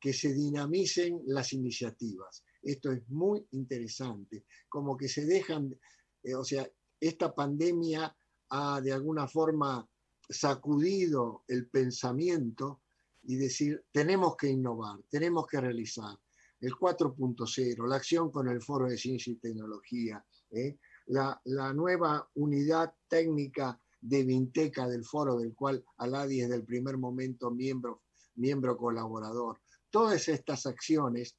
[0.00, 2.44] que se dinamicen las iniciativas.
[2.62, 5.78] Esto es muy interesante, como que se dejan,
[6.22, 6.68] eh, o sea,
[7.00, 8.14] esta pandemia
[8.50, 9.88] ha de alguna forma
[10.28, 12.82] sacudido el pensamiento
[13.22, 16.18] y decir, tenemos que innovar, tenemos que realizar
[16.60, 20.78] el 4.0, la acción con el Foro de Ciencia y Tecnología, ¿eh?
[21.06, 21.40] la,
[21.74, 28.02] nueva unidad técnica de Vinteca del foro, del cual Aladi es del primer momento miembro,
[28.36, 29.60] miembro colaborador.
[29.90, 31.36] Todas estas acciones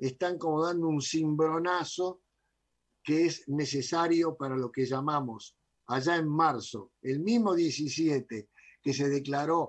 [0.00, 2.22] están como dando un cimbronazo
[3.02, 8.48] que es necesario para lo que llamamos allá en marzo, el mismo 17
[8.82, 9.66] que se declaró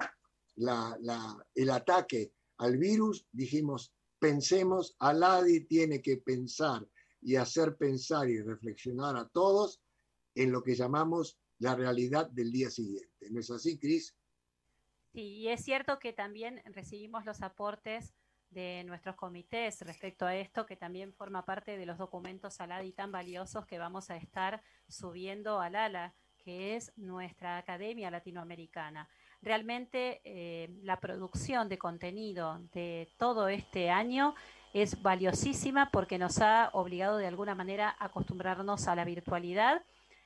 [0.55, 6.87] el ataque al virus, dijimos, pensemos, Aladi tiene que pensar
[7.21, 9.81] y hacer pensar y reflexionar a todos
[10.35, 13.29] en lo que llamamos la realidad del día siguiente.
[13.31, 14.15] ¿No es así, Cris?
[15.13, 18.13] Sí, y es cierto que también recibimos los aportes
[18.51, 23.11] de nuestros comités respecto a esto, que también forma parte de los documentos ALADI tan
[23.11, 29.07] valiosos que vamos a estar subiendo al ALA, que es nuestra Academia Latinoamericana.
[29.41, 34.35] Realmente eh, la producción de contenido de todo este año
[34.73, 39.83] es valiosísima porque nos ha obligado de alguna manera a acostumbrarnos a la virtualidad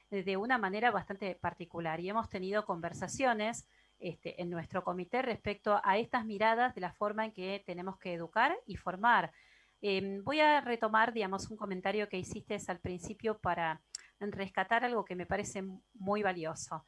[0.09, 3.67] de una manera bastante particular y hemos tenido conversaciones
[4.05, 8.13] este, en nuestro comité respecto a estas miradas de la forma en que tenemos que
[8.13, 9.33] educar y formar.
[9.81, 13.81] Em, voy a retomar, digamos, un comentario que hiciste al principio para
[14.19, 15.63] rescatar algo que me parece
[15.95, 16.85] muy valioso.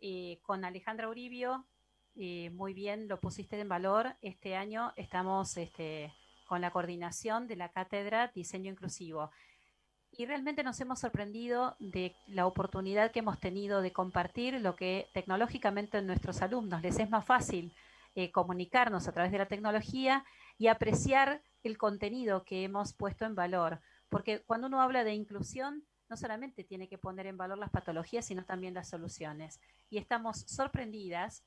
[0.00, 1.68] Eh, con Alejandra Uribio,
[2.16, 4.16] eh, muy bien lo pusiste en valor.
[4.20, 6.12] Este año estamos este,
[6.48, 9.30] con la coordinación de la cátedra Diseño Inclusivo
[10.18, 15.08] y realmente nos hemos sorprendido de la oportunidad que hemos tenido de compartir lo que
[15.12, 17.72] tecnológicamente en nuestros alumnos les es más fácil
[18.14, 20.24] eh, comunicarnos a través de la tecnología
[20.56, 23.80] y apreciar el contenido que hemos puesto en valor.
[24.08, 28.24] Porque cuando uno habla de inclusión, no solamente tiene que poner en valor las patologías,
[28.24, 29.60] sino también las soluciones.
[29.90, 31.42] Y estamos sorprendidas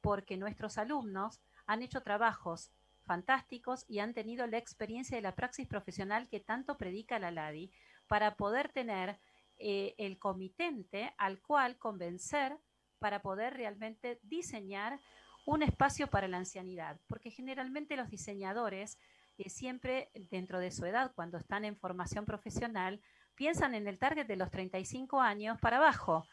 [0.00, 2.70] porque nuestros alumnos han hecho trabajos
[3.04, 7.70] fantásticos y han tenido la experiencia de la praxis profesional que tanto predica la LADI
[8.08, 9.18] para poder tener
[9.58, 12.56] eh, el comitente al cual convencer
[12.98, 15.00] para poder realmente diseñar
[15.46, 18.98] un espacio para la ancianidad, porque generalmente los diseñadores
[19.38, 23.00] eh, siempre dentro de su edad, cuando están en formación profesional,
[23.34, 26.26] piensan en el target de los 35 años para abajo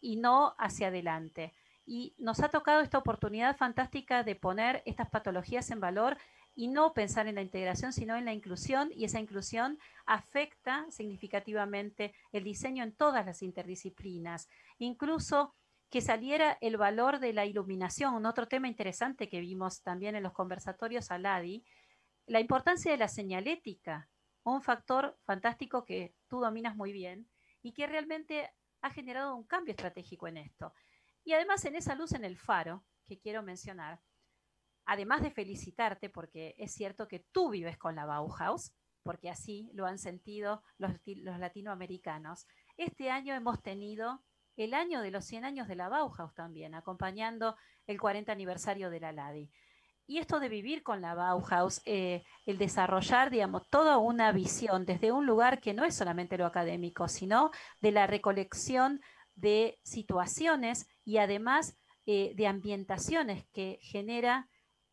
[0.00, 1.52] y no hacia adelante.
[1.84, 6.16] Y nos ha tocado esta oportunidad fantástica de poner estas patologías en valor
[6.54, 12.14] y no pensar en la integración, sino en la inclusión, y esa inclusión afecta significativamente
[12.32, 14.48] el diseño en todas las interdisciplinas,
[14.78, 15.54] incluso
[15.90, 20.22] que saliera el valor de la iluminación, un otro tema interesante que vimos también en
[20.22, 21.64] los conversatorios Aladi,
[22.26, 24.08] la importancia de la señalética,
[24.44, 27.28] un factor fantástico que tú dominas muy bien
[27.62, 28.50] y que realmente
[28.80, 30.72] ha generado un cambio estratégico en esto.
[31.24, 34.00] Y además en esa luz en el faro que quiero mencionar,
[34.84, 38.72] además de felicitarte, porque es cierto que tú vives con la Bauhaus,
[39.02, 44.22] porque así lo han sentido los, latinoamericanos, este año hemos tenido
[44.56, 47.56] el año de los 100 años de la Bauhaus también, acompañando
[47.86, 49.50] el 40 aniversario de la LADI.
[50.06, 55.12] Y esto de vivir con la Bauhaus, eh, el desarrollar, digamos, toda una visión desde
[55.12, 59.00] un lugar que no es solamente lo académico, sino de la recolección
[59.34, 64.48] de situaciones y además eh, de ambientaciones que genera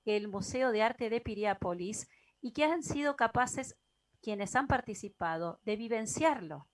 [0.06, 2.08] el Museo de Arte de Piriápolis
[2.42, 3.76] y que han sido capaces
[4.22, 6.68] quienes han participado de vivenciarlo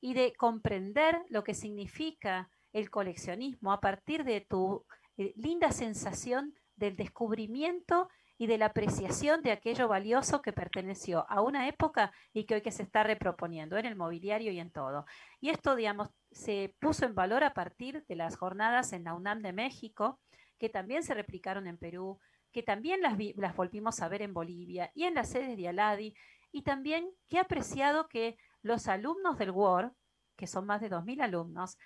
[0.00, 4.84] y de comprender lo que significa el coleccionismo a partir de tu
[5.16, 8.08] eh, linda sensación del descubrimiento
[8.40, 12.62] y de la apreciación de aquello valioso que perteneció a una época y que hoy
[12.62, 15.06] que se está reproponiendo en el mobiliario y en todo.
[15.40, 19.42] Y esto, digamos, se puso en valor a partir de las jornadas en la UNAM
[19.42, 20.20] de México,
[20.58, 22.18] que también se replicaron en Perú,
[22.52, 26.14] que también las, volvimos a ver en Bolivia y en las sedes de Aladi,
[26.50, 29.94] y también que he apreciado que los alumnos del WOR,
[30.36, 31.76] que son más de 2.000 alumnos,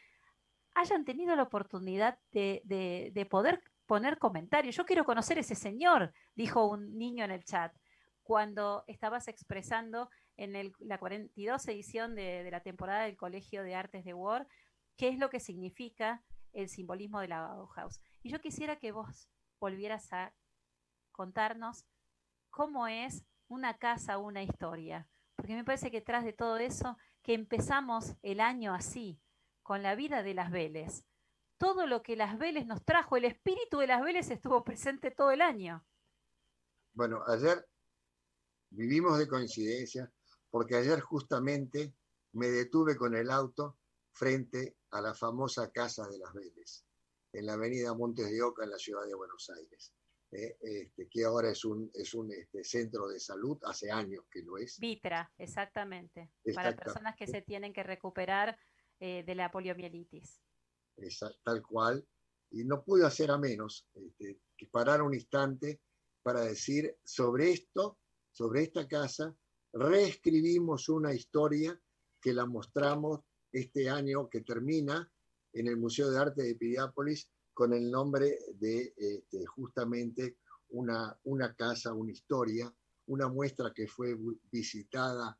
[0.74, 4.76] hayan tenido la oportunidad de, de, poder poner comentarios.
[4.76, 7.74] Yo quiero conocer ese señor, dijo un niño en el chat,
[8.22, 14.04] cuando estabas expresando en el, la 42 edición de, la temporada del Colegio de Artes
[14.04, 14.46] de WOR
[14.96, 18.00] qué es lo que significa el simbolismo de la Bauhaus.
[18.22, 20.34] Y yo quisiera que vos volvieras a
[21.10, 21.86] contarnos
[22.50, 25.08] cómo es una casa, una historia.
[25.36, 29.20] Porque me parece que tras de todo eso, que empezamos el año así,
[29.62, 31.04] con la vida de las Vélez,
[31.58, 35.30] todo lo que las Vélez nos trajo, el espíritu de las Vélez estuvo presente todo
[35.30, 35.84] el año.
[36.92, 37.68] Bueno, ayer
[38.70, 40.12] vivimos de coincidencia,
[40.50, 41.94] porque ayer justamente
[42.32, 43.78] me detuve con el auto
[44.12, 46.84] frente a la famosa Casa de las Vélez,
[47.32, 49.92] en la avenida Montes de Oca, en la ciudad de Buenos Aires.
[50.32, 54.40] Eh, este, que ahora es un, es un este, centro de salud, hace años que
[54.42, 54.78] lo es.
[54.78, 58.58] Vitra, exactamente, para personas que se tienen que recuperar
[58.98, 60.40] eh, de la poliomielitis.
[61.44, 62.06] tal cual,
[62.50, 65.82] y no pude hacer a menos este, que parar un instante
[66.22, 67.98] para decir sobre esto,
[68.30, 69.36] sobre esta casa,
[69.74, 71.78] reescribimos una historia
[72.22, 73.20] que la mostramos
[73.52, 75.10] este año que termina
[75.52, 80.38] en el Museo de Arte de Piriápolis con el nombre de este, justamente
[80.70, 82.72] una, una casa, una historia,
[83.06, 84.16] una muestra que fue
[84.50, 85.38] visitada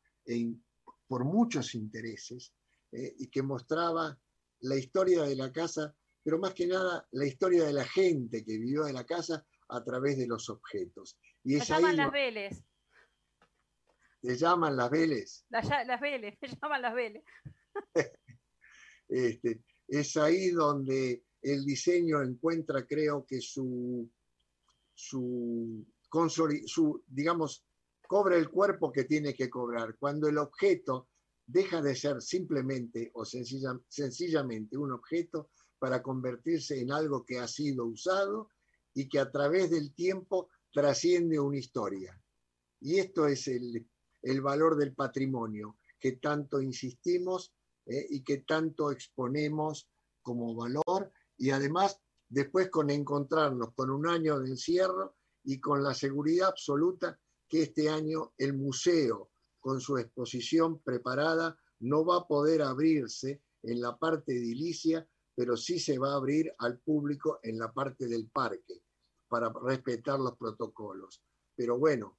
[1.07, 2.53] por muchos intereses
[2.91, 4.17] eh, y que mostraba
[4.61, 5.93] la historia de la casa,
[6.23, 9.83] pero más que nada la historia de la gente que vivió en la casa a
[9.83, 11.17] través de los objetos.
[11.43, 12.63] Y se llaman las Vélez.
[14.21, 15.45] Se llaman las Vélez.
[15.49, 16.93] Las, las Vélez, se llaman las
[19.09, 24.09] este, es ahí donde el diseño encuentra, creo que su,
[24.95, 25.85] su,
[27.07, 27.65] digamos,
[28.07, 29.97] cobra el cuerpo que tiene que cobrar.
[29.97, 31.09] Cuando el objeto
[31.45, 37.85] deja de ser simplemente o sencillamente un objeto para convertirse en algo que ha sido
[37.85, 38.49] usado
[38.93, 42.19] y que a través del tiempo trasciende una historia.
[42.79, 43.87] Y esto es el,
[44.41, 47.53] valor del patrimonio que tanto insistimos
[47.85, 49.89] eh, y que tanto exponemos
[50.21, 55.93] como valor y además después con encontrarnos con un año de encierro y con la
[55.93, 59.29] seguridad absoluta que este año el museo
[59.59, 65.79] con su exposición preparada no va a poder abrirse en la parte edilicia, pero sí
[65.79, 68.81] se va a abrir al público en la parte del parque
[69.27, 71.21] para respetar los protocolos.
[71.55, 72.17] Pero bueno,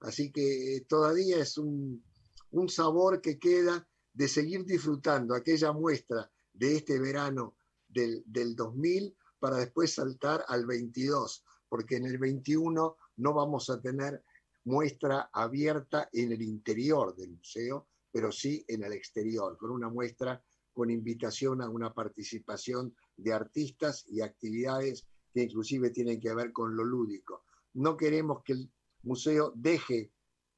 [0.00, 2.04] así que todavía es un,
[2.50, 7.56] un sabor que queda de seguir disfrutando aquella muestra de este verano
[7.88, 8.24] del,
[8.56, 14.22] 2000 para después saltar al 22, porque en el 21 no vamos a tener
[14.64, 20.42] muestra abierta en el interior del museo, pero sí en el exterior, con una muestra
[20.72, 26.76] con invitación a una participación de artistas y actividades que inclusive tienen que ver con
[26.76, 27.44] lo lúdico.
[27.74, 30.12] No queremos que el museo deje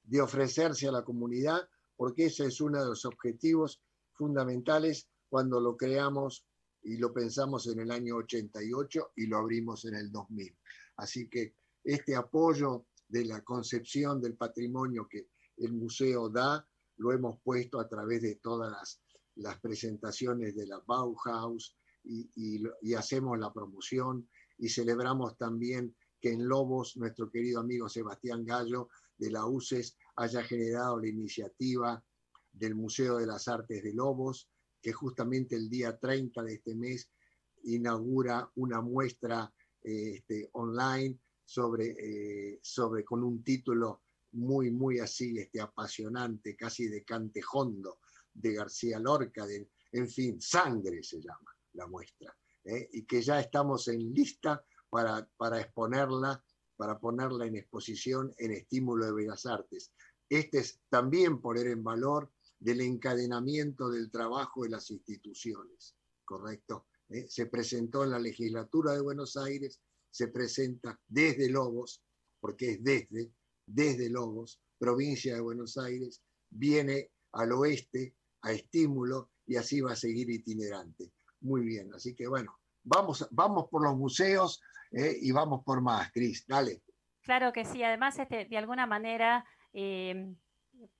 [0.05, 3.81] de ofrecerse a la comunidad porque ese es uno de los objetivos
[4.13, 6.47] fundamentales cuando lo creamos
[6.83, 10.57] y lo pensamos en el año 88 y lo abrimos en el 2000.
[10.97, 15.29] Así que este apoyo de la concepción del patrimonio que
[15.59, 16.67] el museo da,
[16.99, 19.01] lo hemos puesto a través de todas
[19.35, 22.31] las, presentaciones de la Bauhaus y,
[22.83, 24.29] y, hacemos la promoción
[24.59, 28.89] y celebramos también que en Lobos nuestro querido amigo Sebastián Gallo
[29.19, 32.03] de la UCES haya generado la iniciativa
[32.53, 34.49] del Museo de las Artes de Lobos,
[34.81, 37.11] que justamente el día 30 de este mes
[37.65, 39.53] inaugura una muestra
[39.83, 44.03] este, online sobre, eh, sobre, con un título
[44.33, 48.01] muy, muy así, este, apasionante, casi de cantejondo,
[48.33, 52.89] de García Lorca, de, en fin, Sangre se llama la muestra, ¿eh?
[52.93, 56.43] y que ya estamos en lista para, para exponerla,
[56.77, 59.93] para ponerla en exposición en Estímulo de Bellas Artes.
[60.29, 66.87] Este es también poner en valor del encadenamiento del trabajo de las instituciones, ¿correcto?
[67.09, 67.27] ¿Eh?
[67.29, 72.03] Se presentó en la legislatura de Buenos Aires, se presenta desde Lobos,
[72.41, 73.31] porque es desde,
[73.67, 79.97] desde Lobos, provincia de Buenos Aires, viene al oeste a estímulo y así va a
[79.97, 81.13] seguir itinerante.
[81.41, 84.61] Muy bien, así que bueno, vamos, vamos por los museos
[84.97, 85.17] ¿eh?
[85.21, 86.83] y vamos por más, Cris, dale.
[87.23, 90.35] Claro que sí, además este, de alguna manera eh,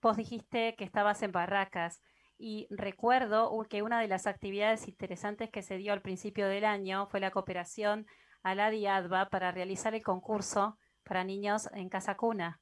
[0.03, 2.03] vos dijiste que estabas en Barracas
[2.39, 7.07] y recuerdo que una de las actividades interesantes que se dio al principio del año
[7.07, 8.07] fue la cooperación
[8.43, 12.61] a la DIADVA para realizar el concurso para niños en casa cuna.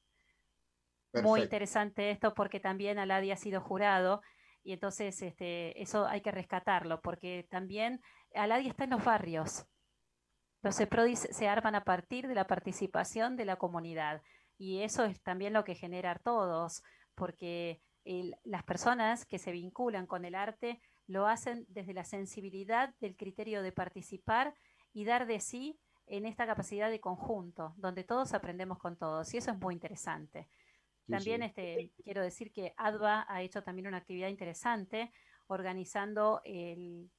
[1.22, 4.20] Muy interesante esto porque también Aladi ha sido jurado
[4.62, 8.00] y entonces este, eso hay que rescatarlo porque también
[8.34, 9.66] Aladi está en los barrios.
[10.64, 14.22] Los CEPRODIS se arman a partir de la participación de la comunidad
[14.56, 16.82] y eso es también lo que genera todos,
[17.14, 17.82] porque
[18.44, 23.62] las personas que se vinculan con el arte lo hacen desde la sensibilidad del criterio
[23.62, 24.54] de participar
[24.94, 29.36] y dar de sí en esta capacidad de conjunto, donde todos aprendemos con todos, y
[29.36, 30.48] eso es muy interesante.
[31.06, 35.12] también Este, quiero decir que ADVA ha hecho también una actividad interesante
[35.46, 37.10] organizando el,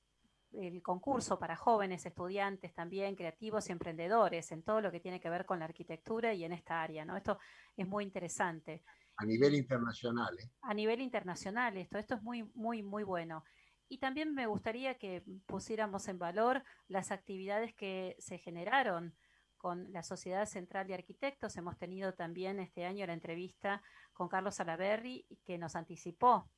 [0.59, 5.29] el, concurso para jóvenes, estudiantes también, creativos y emprendedores en todo lo que tiene que
[5.29, 7.05] ver con la arquitectura y en esta área.
[7.05, 7.15] ¿no?
[7.17, 7.39] Esto
[7.75, 8.83] es muy interesante.
[9.17, 10.37] A nivel internacional.
[10.39, 10.49] ¿eh?
[10.61, 13.43] A nivel internacional, esto, esto es muy, muy, muy bueno.
[13.87, 19.15] Y también me gustaría que pusiéramos en valor las actividades que se generaron
[19.57, 21.55] con la Sociedad Central de Arquitectos.
[21.57, 23.81] Hemos tenido también este año la entrevista
[24.13, 26.49] con Carlos Salaberry, que nos anticipó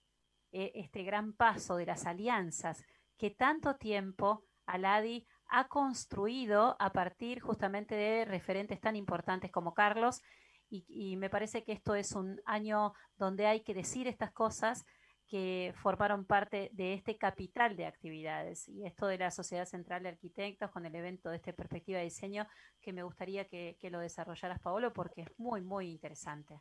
[0.52, 2.84] eh, este gran paso de las alianzas
[3.18, 10.22] que tanto tiempo Aladi ha construido a partir justamente de referentes tan importantes como Carlos
[10.70, 14.84] y, me parece que esto es un año donde hay que decir estas cosas
[15.26, 20.10] que formaron parte de este capital de actividades y esto de la Sociedad Central de
[20.10, 22.48] Arquitectos con el evento de esta perspectiva de diseño
[22.82, 26.60] que me gustaría que, lo desarrollaras, Paolo, porque es muy, muy interesante.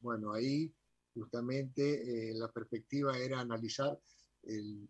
[0.00, 0.72] Bueno, ahí
[1.12, 3.96] justamente eh, la perspectiva era analizar
[4.42, 4.88] el,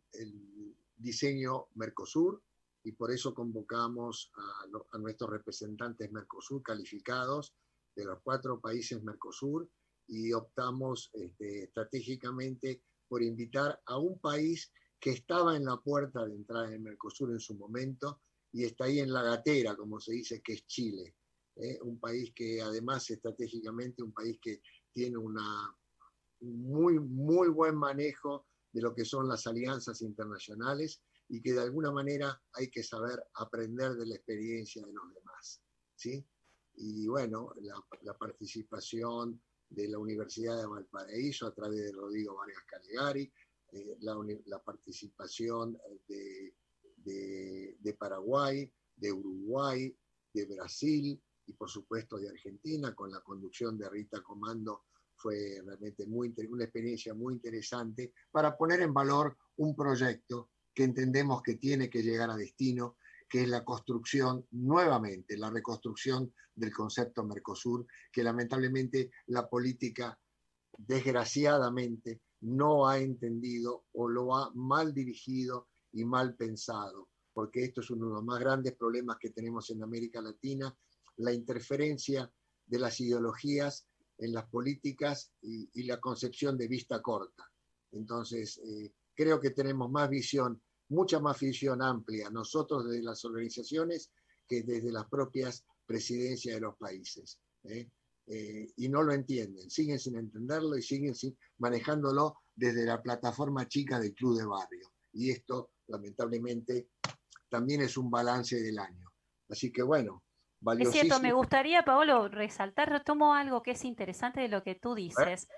[1.05, 2.42] diseño Mercosur
[2.82, 7.55] y por eso convocamos a, a nuestros representantes Mercosur calificados
[7.94, 9.68] de los cuatro países Mercosur
[10.09, 16.34] y optamos este, estratégicamente por invitar a un país que estaba en la puerta de
[16.34, 20.40] entrada en Mercosur en su momento y está ahí en la gatera, como se dice,
[20.42, 21.16] que es Chile.
[21.57, 21.78] ¿eh?
[21.82, 25.76] Un país que además estratégicamente, un país que tiene una
[26.40, 31.93] muy, muy buen manejo de lo que son las alianzas internacionales y que de alguna
[31.93, 35.62] manera hay que saber aprender de la experiencia de los demás.
[35.95, 36.27] ¿sí?
[36.77, 37.55] y bueno,
[38.03, 43.33] la, participación de la Universidad de Valparaíso a través de Rodrigo Vargas Calegari,
[43.72, 46.55] eh, la, participación de,
[46.97, 49.97] de, Paraguay, de Uruguay,
[50.33, 54.87] de Brasil y por supuesto de Argentina con la conducción de Rita Comando
[55.25, 61.41] fue realmente muy, una experiencia muy interesante para poner en valor un proyecto que entendemos
[61.41, 67.25] que tiene que llegar a destino que es la construcción, nuevamente, la reconstrucción del concepto
[67.25, 70.20] Mercosur, que lamentablemente la política,
[70.77, 77.89] desgraciadamente, no ha entendido o lo ha mal dirigido y mal pensado, porque esto es
[77.89, 80.77] uno de los más grandes problemas que tenemos en América Latina,
[81.16, 82.31] la interferencia
[82.66, 87.50] de las ideologías en las políticas y, la concepción de vista corta.
[87.92, 94.10] Entonces, eh, creo que tenemos más visión mucha más visión amplia, nosotros desde las organizaciones
[94.46, 97.38] que desde las propias presidencias de los países.
[97.64, 97.88] ¿eh?
[98.26, 103.68] Eh, y no lo entienden, siguen sin entenderlo y siguen sin, manejándolo desde la plataforma
[103.68, 104.92] chica del club de barrio.
[105.12, 106.88] Y esto, lamentablemente,
[107.48, 109.12] también es un balance del año.
[109.48, 110.24] Así que bueno,
[110.78, 114.94] Es cierto, me gustaría, Paolo, resaltar, retomo algo que es interesante de lo que tú
[114.94, 115.48] dices,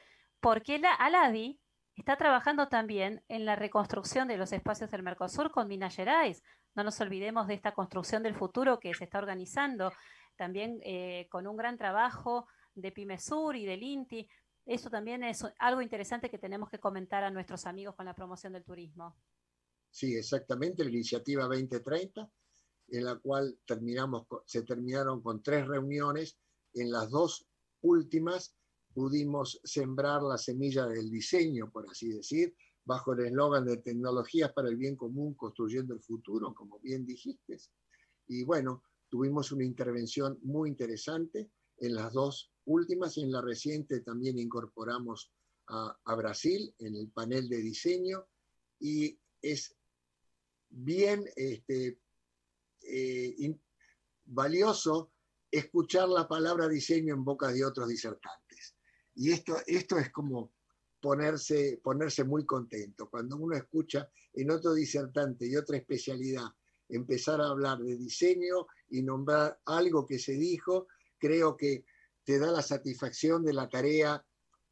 [0.41, 1.61] porque la Aladi
[1.97, 6.43] está trabajando también en la reconstrucción de los espacios del Mercosur con Minas Gerais.
[6.75, 9.93] No nos olvidemos de esta construcción del futuro que se está organizando,
[10.37, 14.29] también eh, con un gran trabajo de Pimesur y del INTI.
[14.67, 18.53] Eso también es algo interesante que tenemos que comentar a nuestros amigos con la promoción
[18.53, 19.17] del turismo.
[19.91, 22.29] Sí, exactamente, la iniciativa 2030,
[22.89, 26.39] en la cual terminamos, se terminaron con tres reuniones.
[26.75, 27.47] En las dos
[27.83, 28.55] últimas
[28.95, 34.69] pudimos sembrar la semilla del diseño, por así decir, bajo el eslogan de tecnologías para
[34.69, 37.59] el bien común, construyendo el futuro, como bien dijiste.
[38.29, 44.01] Y bueno, tuvimos una intervención muy interesante en las dos últimas y en la reciente
[44.01, 45.33] también incorporamos
[45.69, 48.27] a, Brasil en el panel de diseño
[48.79, 49.77] y es
[50.69, 51.99] bien este,
[52.89, 53.59] eh,
[54.25, 55.13] valioso
[55.51, 58.77] escuchar la palabra diseño en boca de otros disertantes.
[59.15, 60.53] Y esto, esto es como
[61.01, 63.09] ponerse, ponerse muy contento.
[63.09, 66.49] Cuando uno escucha en otro disertante y otra especialidad
[66.89, 71.85] empezar a hablar de diseño y nombrar algo que se dijo, creo que
[72.25, 74.25] te da la satisfacción de la tarea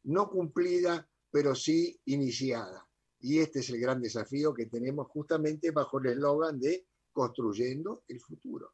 [0.03, 2.87] no cumplida, pero sí iniciada.
[3.19, 6.85] Y este es el gran desafío que tenemos justamente bajo el eslogan de
[7.15, 8.73] construyendo el futuro.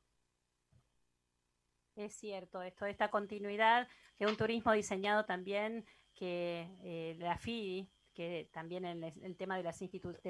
[1.96, 3.88] Es cierto, esto, esta continuidad
[4.18, 5.86] de un turismo diseñado también
[6.16, 9.64] que eh, la FIDI, que también en el, tema de,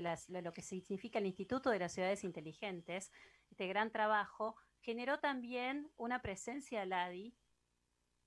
[0.02, 3.12] las de, lo que significa el Instituto de las Ciudades Inteligentes,
[3.50, 7.34] este gran trabajo, generó también una presencia LADI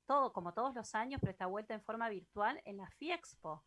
[0.07, 3.64] todo, como todos los años, pero esta vuelta en forma virtual en la FIEXPO,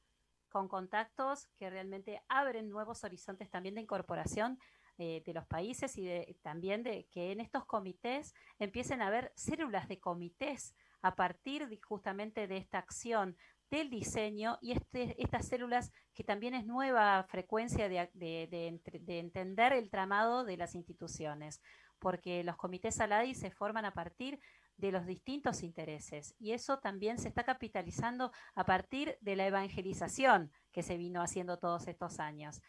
[0.49, 4.59] con contactos que realmente abren nuevos horizontes también de incorporación
[4.97, 6.09] eh, de los países y
[6.41, 12.47] también de que en estos comités empiecen a haber células de comités a partir justamente
[12.47, 13.37] de esta acción
[13.69, 19.89] del diseño y este, estas células que también es nueva frecuencia de, de, entender el
[19.89, 21.61] tramado de las instituciones,
[21.99, 24.39] porque los comités ALADI se forman a partir
[24.77, 26.35] de los distintos intereses.
[26.39, 31.57] Y eso también se está capitalizando a partir de la evangelización que se vino haciendo
[31.57, 32.61] todos estos años.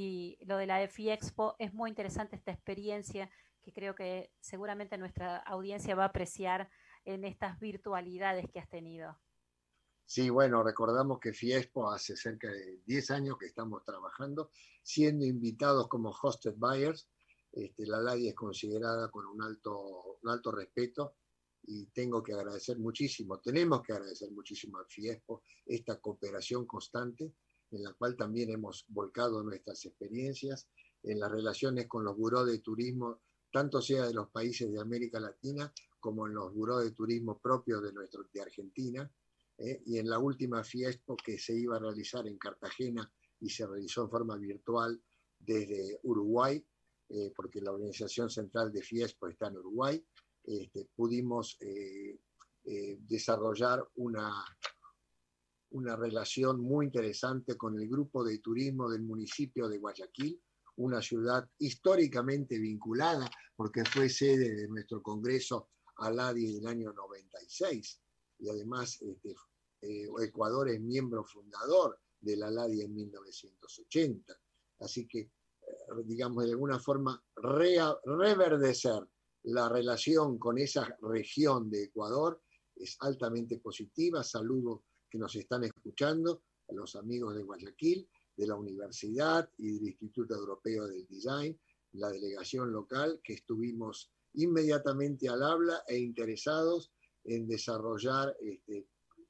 [0.00, 3.28] Y lo de la EFI Expo es muy interesante esta experiencia
[3.60, 6.70] que creo que seguramente nuestra audiencia va a apreciar
[7.04, 9.18] en estas virtualidades que has tenido.
[10.06, 14.52] Sí, bueno, recordamos que Fiespo hace cerca de 10 años que estamos trabajando,
[14.84, 17.10] siendo invitados como hosted buyers.
[17.50, 21.16] Este, la LADI es considerada con un alto, un alto respeto
[21.64, 27.34] y tengo que agradecer muchísimo, tenemos que agradecer muchísimo al FIESPO esta cooperación constante
[27.70, 30.68] en la cual también hemos volcado nuestras experiencias
[31.02, 33.20] en las relaciones con los buró de turismo,
[33.52, 37.82] tanto sea de los países de América Latina como en los buró de turismo propios
[37.82, 39.10] de, nuestro, de Argentina.
[39.58, 39.82] ¿eh?
[39.86, 43.10] y en la última FIESPO que se iba a realizar en Cartagena
[43.40, 45.00] y se realizó en forma virtual
[45.38, 46.64] desde Uruguay,
[47.08, 50.04] eh, porque la organización central de FIESPO está en Uruguay,
[50.44, 52.18] este, pudimos eh,
[52.64, 54.44] eh, desarrollar una,
[55.70, 60.40] una relación muy interesante con el grupo de turismo del municipio de Guayaquil,
[60.76, 68.00] una ciudad históricamente vinculada, porque fue sede de nuestro Congreso ALADI del año 96,
[68.38, 69.34] y además este,
[69.82, 74.34] eh, Ecuador es miembro fundador de la en 1980.
[74.80, 75.30] Así que,
[76.04, 79.08] digamos, de alguna forma, reverdecer
[79.44, 82.42] la relación con esa región de Ecuador
[82.76, 84.22] es altamente positiva.
[84.22, 89.88] Saludo que nos están escuchando a los amigos de Guayaquil, de la universidad y del
[89.88, 91.58] Instituto Europeo del Design,
[91.92, 96.92] la delegación local, que estuvimos inmediatamente al habla e interesados
[97.24, 98.86] en desarrollar este,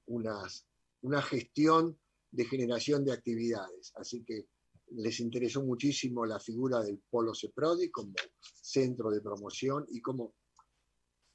[0.07, 1.99] una gestión
[2.31, 3.93] de generación de actividades.
[3.97, 4.49] Así que
[4.91, 10.35] les interesó muchísimo la figura del Polo CEPRODI como centro de promoción y como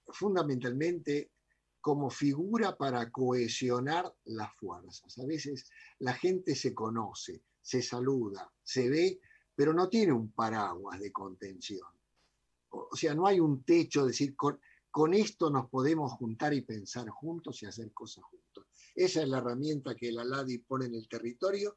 [0.07, 1.31] fundamentalmente
[1.83, 5.19] como figura para cohesionar las fuerzas.
[5.19, 5.69] A veces
[5.99, 9.19] la gente se conoce, se saluda, se ve,
[9.53, 11.89] pero no tiene un paraguas de contención.
[12.69, 16.61] O sea, no hay un techo, de decir, con, con esto nos podemos juntar y
[16.61, 18.65] pensar juntos y hacer cosas juntos.
[18.95, 21.75] Esa es la herramienta que la LADI pone en el territorio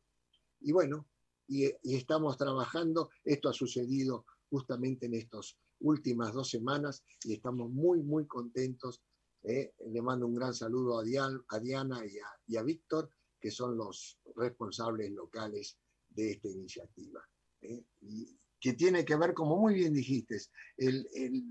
[0.60, 1.08] y bueno,
[1.48, 3.10] y, estamos trabajando.
[3.24, 9.02] Esto ha sucedido justamente en estas últimas dos semanas y estamos muy, muy contentos.
[9.42, 9.74] ¿Eh?
[9.86, 12.02] Le mando un gran saludo a, a Diana
[12.46, 13.10] y a, Víctor,
[13.40, 15.78] que son los responsables locales
[16.08, 17.20] de esta iniciativa.
[17.62, 17.84] ¿eh?
[18.02, 20.38] Y que tiene que ver, como muy bien dijiste,
[20.76, 21.44] el, el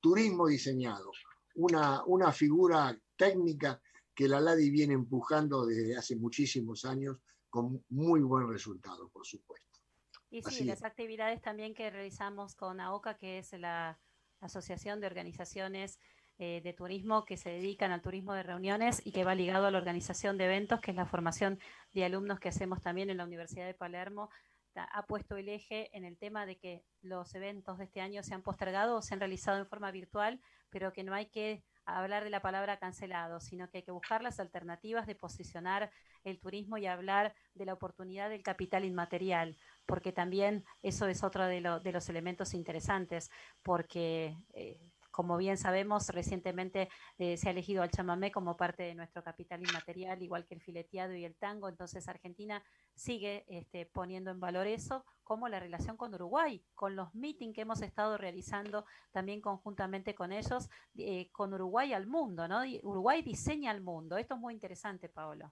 [0.00, 1.10] turismo diseñado,
[1.56, 3.80] una, una figura técnica
[4.14, 7.18] que la LADI viene empujando desde hace muchísimos años
[7.50, 9.66] con muy buen resultado, por supuesto.
[10.30, 13.98] Y sí, las actividades también que realizamos con AOCA, que es la
[14.40, 15.98] Asociación de Organizaciones
[16.38, 19.70] eh, de Turismo que se dedican al turismo de reuniones y que va ligado a
[19.70, 21.58] la organización de eventos, que es la formación
[21.92, 24.28] de alumnos que hacemos también en la Universidad de Palermo,
[24.74, 28.34] ha puesto el eje en el tema de que los eventos de este año se
[28.34, 32.24] han postergado o se han realizado en forma virtual, pero que no hay que hablar
[32.24, 35.90] de la palabra cancelado, sino que hay que buscar las alternativas de posicionar
[36.24, 39.56] el turismo y hablar de la oportunidad del capital inmaterial,
[39.86, 43.30] porque también eso es otro de, los elementos interesantes,
[43.62, 44.80] porque eh,
[45.16, 49.66] como bien sabemos, recientemente eh, se ha elegido al chamamé como parte de nuestro capital
[49.66, 51.70] inmaterial, igual que el fileteado y el tango.
[51.70, 52.62] Entonces, Argentina
[52.94, 57.62] sigue este, poniendo en valor eso, como la relación con Uruguay, con los meetings que
[57.62, 62.60] hemos estado realizando también conjuntamente con ellos, eh, con Uruguay al mundo, ¿no?
[62.82, 64.18] Uruguay diseña el mundo.
[64.18, 65.50] Esto es muy interesante, Paolo.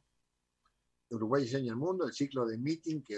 [1.08, 3.14] Uruguay diseña el mundo, el ciclo de meeting que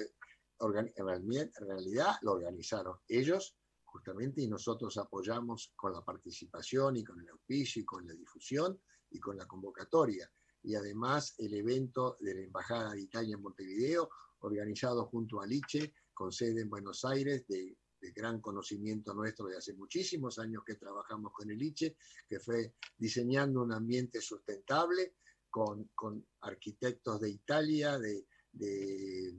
[0.61, 3.57] en realidad lo organizaron ellos
[3.97, 8.79] justamente y nosotros apoyamos con la participación y con el auspicio y con la difusión
[9.11, 10.31] y con la convocatoria.
[10.63, 15.95] Y además el evento de la Embajada de Italia en Montevideo, organizado junto a Liche,
[16.13, 17.77] con sede en Buenos Aires, de,
[18.15, 21.97] gran conocimiento nuestro de hace muchísimos años que trabajamos con el Liche,
[22.29, 25.17] que fue diseñando un ambiente sustentable
[25.51, 29.35] con, con arquitectos de Italia, de, de,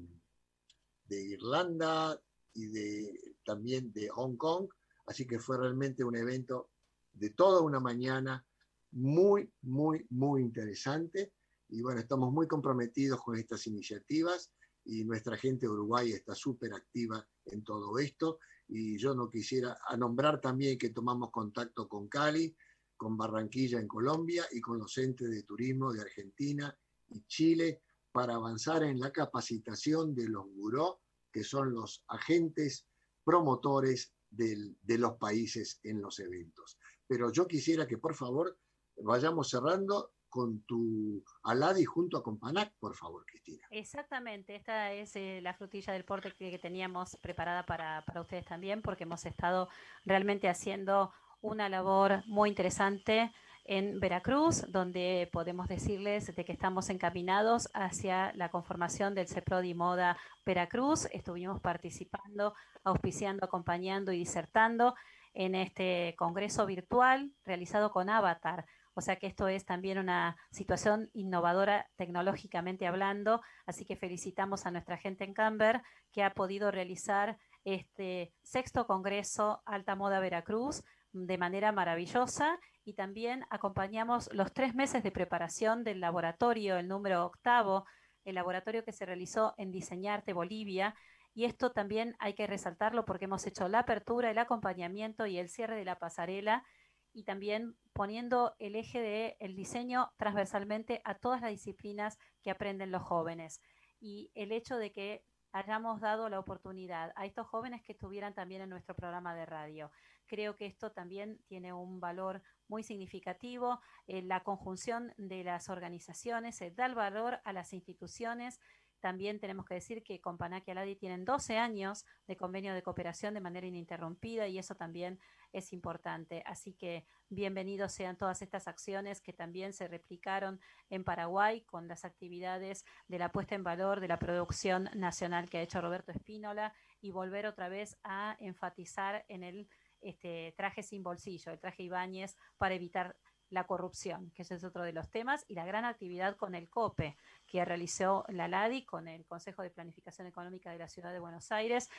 [1.05, 2.21] de Irlanda,
[2.57, 4.67] y de, también de Hong Kong,
[5.05, 6.71] así que fue realmente un evento
[7.13, 8.43] de toda una mañana
[8.91, 11.33] muy, muy, muy interesante.
[11.69, 14.51] Y bueno, estamos muy comprometidos con estas iniciativas
[14.85, 18.39] y nuestra gente de Uruguay está súper activa en todo esto.
[18.67, 22.55] Y yo no quisiera nombrar también que tomamos contacto con Cali,
[22.95, 26.75] con Barranquilla en Colombia y con los entes de turismo de Argentina
[27.09, 31.01] y Chile para avanzar en la capacitación de los buró
[31.37, 32.87] que son los agentes
[33.23, 36.79] promotores de los países en los eventos.
[37.05, 38.57] Pero yo quisiera que por favor
[39.03, 43.67] vayamos cerrando con tu Aladi junto a Companac, por favor, Cristina.
[43.69, 48.81] Exactamente, esta es eh, la frutilla del porte que, teníamos preparada para, para, ustedes también,
[48.81, 49.69] porque hemos estado
[50.05, 53.31] realmente haciendo una labor muy interesante
[53.67, 60.17] en Veracruz, donde podemos decirles de que estamos encaminados hacia la conformación del CEPRODI Moda
[60.45, 61.05] Veracruz.
[61.11, 62.55] Estuvimos participando,
[62.85, 64.95] auspiciando, acompañando y disertando
[65.33, 68.65] en este congreso virtual realizado con Avatar.
[68.93, 74.71] O sea que esto es también una situación innovadora tecnológicamente hablando, así que felicitamos a
[74.71, 81.37] nuestra gente en Camber que ha podido realizar este sexto Congreso Alta Moda Veracruz de
[81.37, 82.57] manera maravillosa
[82.87, 87.83] y también acompañamos los tres meses de preparación del laboratorio, el número octavo,
[88.23, 90.95] el laboratorio que se realizó en Diseñarte Bolivia.
[91.33, 95.49] Y esto también hay que resaltarlo porque hemos hecho la apertura, el acompañamiento y el
[95.49, 96.63] cierre de la pasarela
[97.11, 102.91] y también poniendo el eje del el diseño transversalmente a todas las disciplinas que aprenden
[102.91, 103.59] los jóvenes.
[103.99, 108.61] Y el hecho de que hayamos dado la oportunidad a estos jóvenes que estuvieran también
[108.61, 109.91] en nuestro programa de radio.
[110.25, 113.79] Creo que esto también tiene un valor muy significativo.
[114.07, 118.59] Eh, la conjunción de las organizaciones se da el valor a las instituciones.
[118.99, 123.33] También tenemos que decir que Companac y Aladi tienen 12 años de convenio de cooperación
[123.33, 125.19] de manera ininterrumpida y eso también
[125.53, 126.41] es importante.
[126.45, 130.59] Así que bienvenidos sean todas estas acciones que también se replicaron
[130.89, 135.59] en Paraguay con las actividades de la puesta en valor de la producción nacional que
[135.59, 139.69] ha hecho Roberto Espínola y volver otra vez a enfatizar en el
[140.01, 143.15] este, traje sin bolsillo, el traje Ibáñez, para evitar
[143.49, 146.69] la corrupción, que ese es otro de los temas, y la gran actividad con el
[146.69, 151.19] COPE, que realizó la LADI con el Consejo de Planificación Económica de la Ciudad de
[151.19, 151.89] Buenos Aires.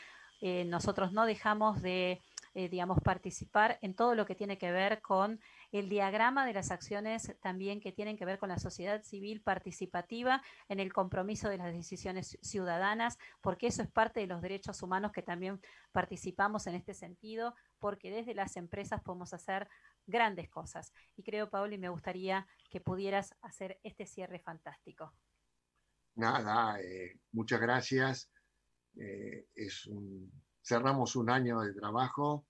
[0.41, 2.21] Eh, nosotros no dejamos de,
[2.55, 5.41] eh, digamos, participar en todo lo que tiene que ver con
[5.73, 10.43] el diagrama de las acciones también que tienen que ver con la sociedad civil participativa
[10.69, 15.13] en el compromiso de las decisiones ciudadanas, porque eso es parte de los derechos humanos
[15.13, 15.61] que también
[15.93, 19.69] participamos en este sentido, porque desde las empresas podemos hacer
[20.07, 20.93] grandes cosas.
[21.17, 25.13] Y creo, Paolo, y me gustaría que pudieras hacer este cierre fantástico.
[26.15, 28.31] Nada, eh, muchas gracias.
[28.97, 29.47] Eh,
[30.63, 32.47] cerramos un año de trabajo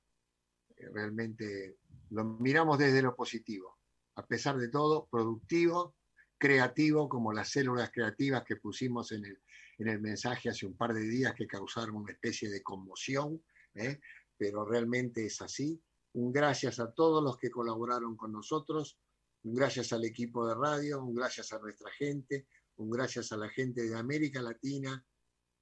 [0.78, 1.78] eh, realmente
[2.10, 3.78] lo miramos desde lo positivo,
[4.14, 5.96] a pesar de todo, productivo,
[6.38, 9.38] creativo, como las células creativas que pusimos en el,
[9.78, 13.42] en el mensaje hace un par de días que causaron una especie de conmoción,
[13.74, 14.00] ¿eh?
[14.38, 15.80] Pero realmente es así.
[16.14, 18.98] un gracias a todos los que colaboraron con nosotros,
[19.42, 23.48] un gracias al equipo de radio, un gracias a nuestra gente, un gracias a la
[23.50, 25.04] gente de América Latina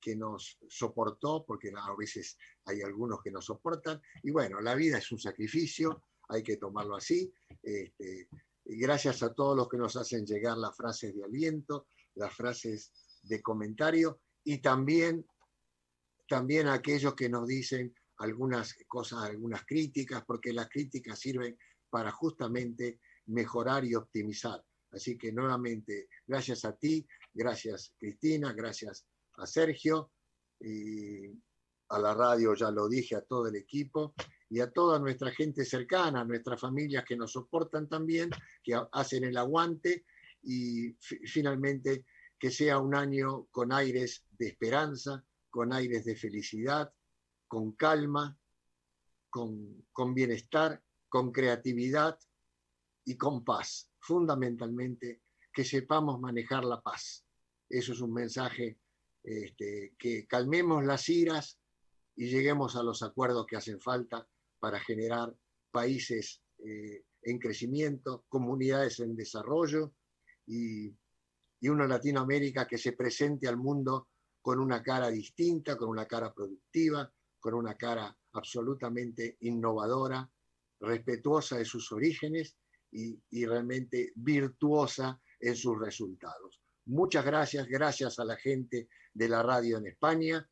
[0.01, 4.99] que nos soportó, porque a veces hay algunos que nos soportan, y bueno, la vida
[4.99, 7.33] es un sacrificio, hay que tomarlo así.
[7.63, 8.29] Este,
[8.65, 13.43] gracias a todos los que nos hacen llegar las frases de aliento, las frases de
[13.43, 15.27] comentario, y también,
[16.29, 21.57] también a aquellos que nos dicen algunas cosas, algunas críticas, porque las críticas sirven
[21.91, 24.63] para justamente mejorar y optimizar.
[24.91, 29.07] Así que nuevamente, gracias a ti, gracias Cristina, gracias
[29.37, 30.13] a Sergio
[30.61, 31.27] y
[31.89, 34.15] a la radio, ya lo dije, a todo el equipo
[34.49, 38.31] y a toda nuestra gente cercana, a nuestras familias que nos soportan también,
[38.63, 40.05] que hacen el aguante
[40.43, 42.05] y finalmente
[42.39, 46.93] que sea un año con aires de esperanza, con aires de felicidad,
[47.49, 48.39] con calma,
[49.31, 52.19] con, con bienestar, con creatividad
[53.05, 53.91] y con paz.
[54.01, 55.23] Fundamentalmente,
[55.53, 57.25] que sepamos manejar la paz.
[57.69, 58.79] Eso es un mensaje
[59.23, 61.59] este, que calmemos las iras
[62.15, 64.29] y lleguemos a los acuerdos que hacen falta
[64.61, 65.37] para generar
[65.71, 69.93] países eh, en crecimiento, comunidades en desarrollo
[70.47, 70.97] y,
[71.61, 74.09] y una Latinoamérica que se presente al mundo
[74.41, 77.13] con una cara distinta, con una cara productiva,
[77.47, 80.29] con una cara absolutamente innovadora,
[80.81, 82.57] respetuosa de sus orígenes
[82.91, 86.61] y, realmente virtuosa en sus resultados.
[86.87, 90.45] Muchas gracias, gracias a la gente de la radio en España,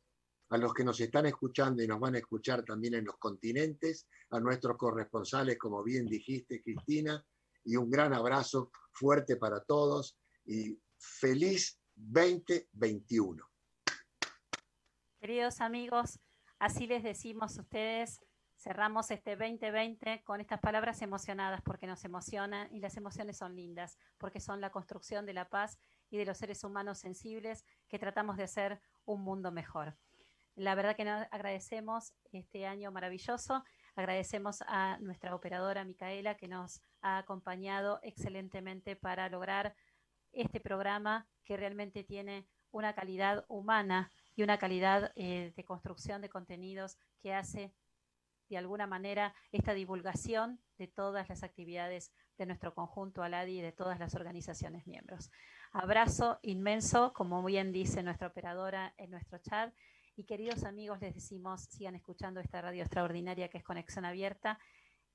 [0.51, 4.07] a los que nos están escuchando y nos van a escuchar también en los continentes,
[4.29, 7.21] a nuestros corresponsales, como bien dijiste, Cristina,
[7.65, 13.43] y un gran abrazo fuerte para todos y feliz 2021.
[15.19, 16.19] Queridos amigos,
[16.59, 18.21] así les decimos a ustedes
[18.57, 23.97] Cerramos este 2020 con estas palabras emocionadas porque nos emocionan y las emociones son lindas,
[24.17, 25.77] porque son la construcción de la paz
[26.09, 29.97] y de los seres humanos sensibles que tratamos de hacer un mundo mejor.
[30.55, 36.81] La verdad que nos agradecemos este año maravilloso, agradecemos a nuestra operadora Micaela que nos
[37.01, 39.75] ha acompañado excelentemente para lograr
[40.31, 46.29] este programa que realmente tiene una calidad humana y una calidad eh, de construcción de
[46.29, 47.73] contenidos que hace
[48.49, 53.71] de alguna manera esta divulgación de todas las actividades de nuestro conjunto ALADI y de
[53.71, 55.31] todas las organizaciones miembros.
[55.71, 59.73] Abrazo inmenso, como bien dice nuestra operadora en nuestro chat.
[60.15, 64.59] Y queridos amigos, les decimos, sigan escuchando esta radio extraordinaria que es Conexión Abierta.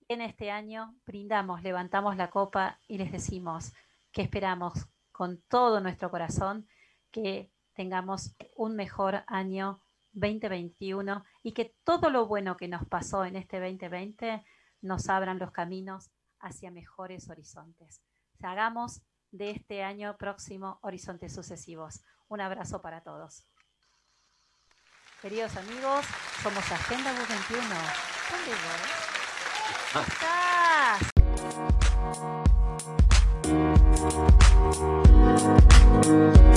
[0.08, 3.72] En este año brindamos, levantamos la copa y les decimos
[4.12, 6.66] que esperamos con todo nuestro corazón
[7.10, 7.50] que
[7.80, 13.58] tengamos un mejor año 2021 y que todo lo bueno que nos pasó en este
[13.58, 14.44] 2020
[14.82, 16.10] nos abran los caminos
[16.40, 18.02] hacia mejores horizontes.
[18.42, 19.00] hagamos
[19.30, 22.04] de este año próximo horizontes sucesivos.
[22.28, 23.46] Un abrazo para todos.
[25.22, 26.04] Queridos amigos,
[26.42, 27.64] somos Agenda 21.
[28.30, 28.52] ¿Dónde
[36.20, 36.49] estás?